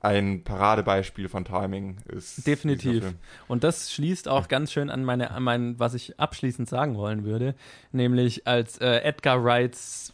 [0.00, 2.46] ein Paradebeispiel von Timing ist.
[2.46, 3.14] Definitiv.
[3.48, 7.24] Und das schließt auch ganz schön an meine, an mein, was ich abschließend sagen wollen
[7.24, 7.54] würde,
[7.90, 10.12] nämlich als äh, Edgar Wrights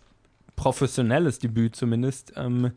[0.55, 2.71] professionelles Debüt zumindest, ähm,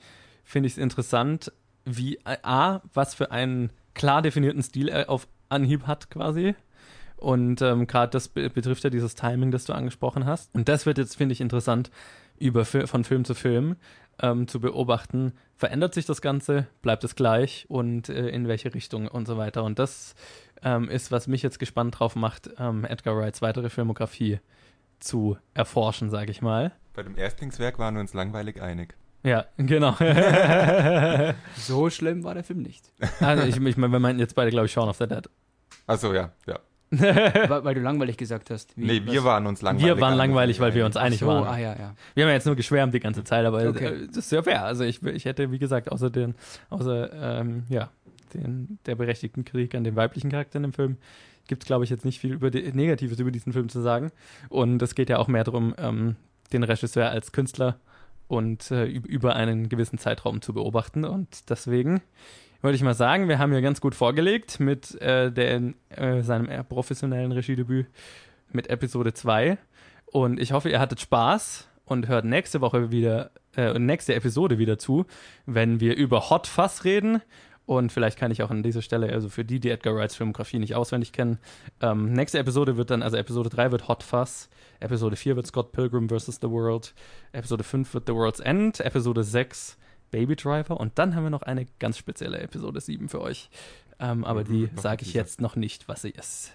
[0.43, 1.51] finde ich es interessant,
[1.85, 6.55] wie äh, A, was für einen klar definierten Stil er auf Anhieb hat quasi.
[7.23, 10.53] Und ähm, gerade das be betrifft ja dieses Timing, das du angesprochen hast.
[10.53, 11.89] Und das wird jetzt, finde ich, interessant,
[12.37, 13.77] über von Film zu Film
[14.21, 15.31] ähm, zu beobachten.
[15.55, 16.67] Verändert sich das Ganze?
[16.81, 17.65] Bleibt es gleich?
[17.69, 19.63] Und äh, in welche Richtung und so weiter?
[19.63, 20.15] Und das
[20.63, 24.41] ähm, ist, was mich jetzt gespannt drauf macht, ähm, Edgar Wrights weitere Filmografie
[24.99, 26.73] zu erforschen, sage ich mal.
[26.93, 28.95] Bei dem Erstlingswerk waren wir uns langweilig einig.
[29.23, 29.95] Ja, genau.
[31.55, 32.91] So schlimm war der Film nicht.
[33.21, 35.29] also ich, ich meine, wir meinten jetzt beide, glaube ich, Shaun of the Dead.
[35.87, 36.59] Achso, ja, ja.
[36.91, 38.77] weil, weil du langweilig gesagt hast.
[38.77, 39.87] Wie, nee, wir was- waren uns langweilig.
[39.95, 41.47] Wir waren langweilig, weil wir uns einig so, waren.
[41.47, 41.95] ah ja, ja.
[42.13, 44.05] Wir haben ja jetzt nur geschwärmt die ganze Zeit, aber Okay.
[44.07, 44.63] das ist ja fair.
[44.63, 46.35] Also ich, ich hätte, wie gesagt, außer den,
[46.69, 47.89] außer ähm, ja,
[48.33, 50.97] den, der berechtigten Kritik an den weiblichen Charakter in dem Film,
[51.47, 54.11] gibt es, glaube ich, jetzt nicht viel über die, Negatives über diesen Film zu sagen.
[54.49, 56.15] Und es geht ja auch mehr darum, ähm,
[56.53, 57.77] den Regisseur als Künstler
[58.27, 61.03] und äh, üb- über einen gewissen Zeitraum zu beobachten.
[61.05, 62.01] Und deswegen
[62.63, 66.49] würde ich mal sagen, wir haben ja ganz gut vorgelegt mit äh, der, äh, seinem
[66.49, 67.87] eher professionellen Regiedebüt
[68.53, 69.57] mit Episode 2.
[70.05, 74.79] Und ich hoffe, ihr hattet Spaß und hört nächste Woche wieder, äh, nächste Episode wieder
[74.79, 75.05] zu,
[75.45, 77.21] wenn wir über Hot Fuzz reden.
[77.65, 80.59] Und vielleicht kann ich auch an dieser Stelle, also für die, die Edgar Wrights Filmografie
[80.59, 81.39] nicht auswendig kennen,
[81.81, 84.49] ähm, nächste Episode wird dann, also Episode 3 wird Hot Fuzz,
[84.79, 86.39] Episode 4 wird Scott Pilgrim vs.
[86.41, 86.93] The World,
[87.33, 89.77] Episode 5 wird The World's End, Episode 6
[90.13, 93.49] Baby Driver und dann haben wir noch eine ganz spezielle Episode 7 für euch.
[93.99, 96.51] Ähm, aber Mhm, die sage ich jetzt noch nicht, was sie ist.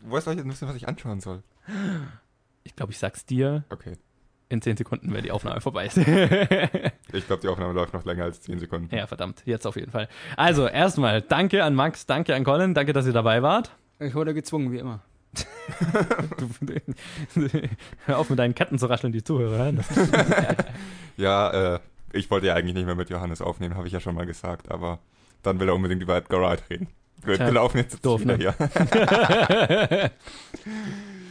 [0.00, 1.42] Wo soll ich wissen, was ich anschauen soll?
[2.64, 3.94] Ich glaube, ich sag's dir Okay.
[4.48, 5.96] in 10 Sekunden, wenn die Aufnahme vorbei ist.
[5.96, 8.94] Ich glaube, die Aufnahme läuft noch länger als 10 Sekunden.
[8.94, 10.08] ja, verdammt, jetzt auf jeden Fall.
[10.36, 13.70] Also, erstmal danke an Max, danke an Colin, danke, dass ihr dabei wart.
[14.00, 15.00] Ich wurde gezwungen, wie immer.
[16.36, 17.46] Du,
[18.06, 19.84] hör auf mit deinen Ketten zu rascheln, die Zuhörer hören.
[21.16, 21.80] Ja, äh,
[22.12, 24.70] ich wollte ja eigentlich nicht mehr mit Johannes aufnehmen, habe ich ja schon mal gesagt,
[24.70, 24.98] aber
[25.42, 26.88] dann will er unbedingt über Edgar Wright reden.
[27.24, 28.54] Wir, Tja, wir laufen jetzt doof, wieder ne?
[28.56, 30.10] hier.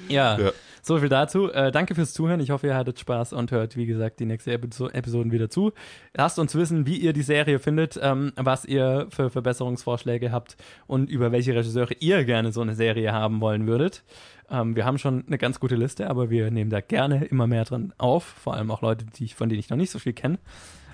[0.10, 0.52] ja, Ja.
[0.82, 1.52] So viel dazu.
[1.52, 2.40] Äh, danke fürs Zuhören.
[2.40, 5.74] Ich hoffe, ihr hattet Spaß und hört, wie gesagt, die nächste Episo Episoden wieder zu.
[6.14, 10.58] Lasst uns wissen, wie ihr die Serie findet, ähm, was ihr für Verbesserungsvorschläge habt
[10.88, 14.04] und über welche Regisseure ihr gerne so eine Serie haben wollen würdet.
[14.50, 17.64] Ähm, wir haben schon eine ganz gute Liste, aber wir nehmen da gerne immer mehr
[17.64, 18.24] dran auf.
[18.24, 20.40] Vor allem auch Leute, die ich, von denen ich noch nicht so viel kenne.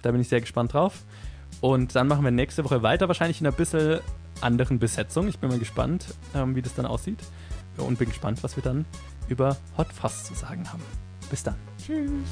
[0.02, 1.04] Da bin ich sehr gespannt drauf.
[1.62, 4.00] Und dann machen wir nächste Woche weiter, wahrscheinlich in einer bisschen
[4.42, 5.28] anderen Besetzung.
[5.28, 7.20] Ich bin mal gespannt, ähm, wie das dann aussieht.
[7.78, 8.86] Und bin gespannt, was wir dann
[9.28, 10.84] über Hot Fuzz zu sagen haben.
[11.30, 11.56] Bis dann.
[11.78, 12.28] Tschüss.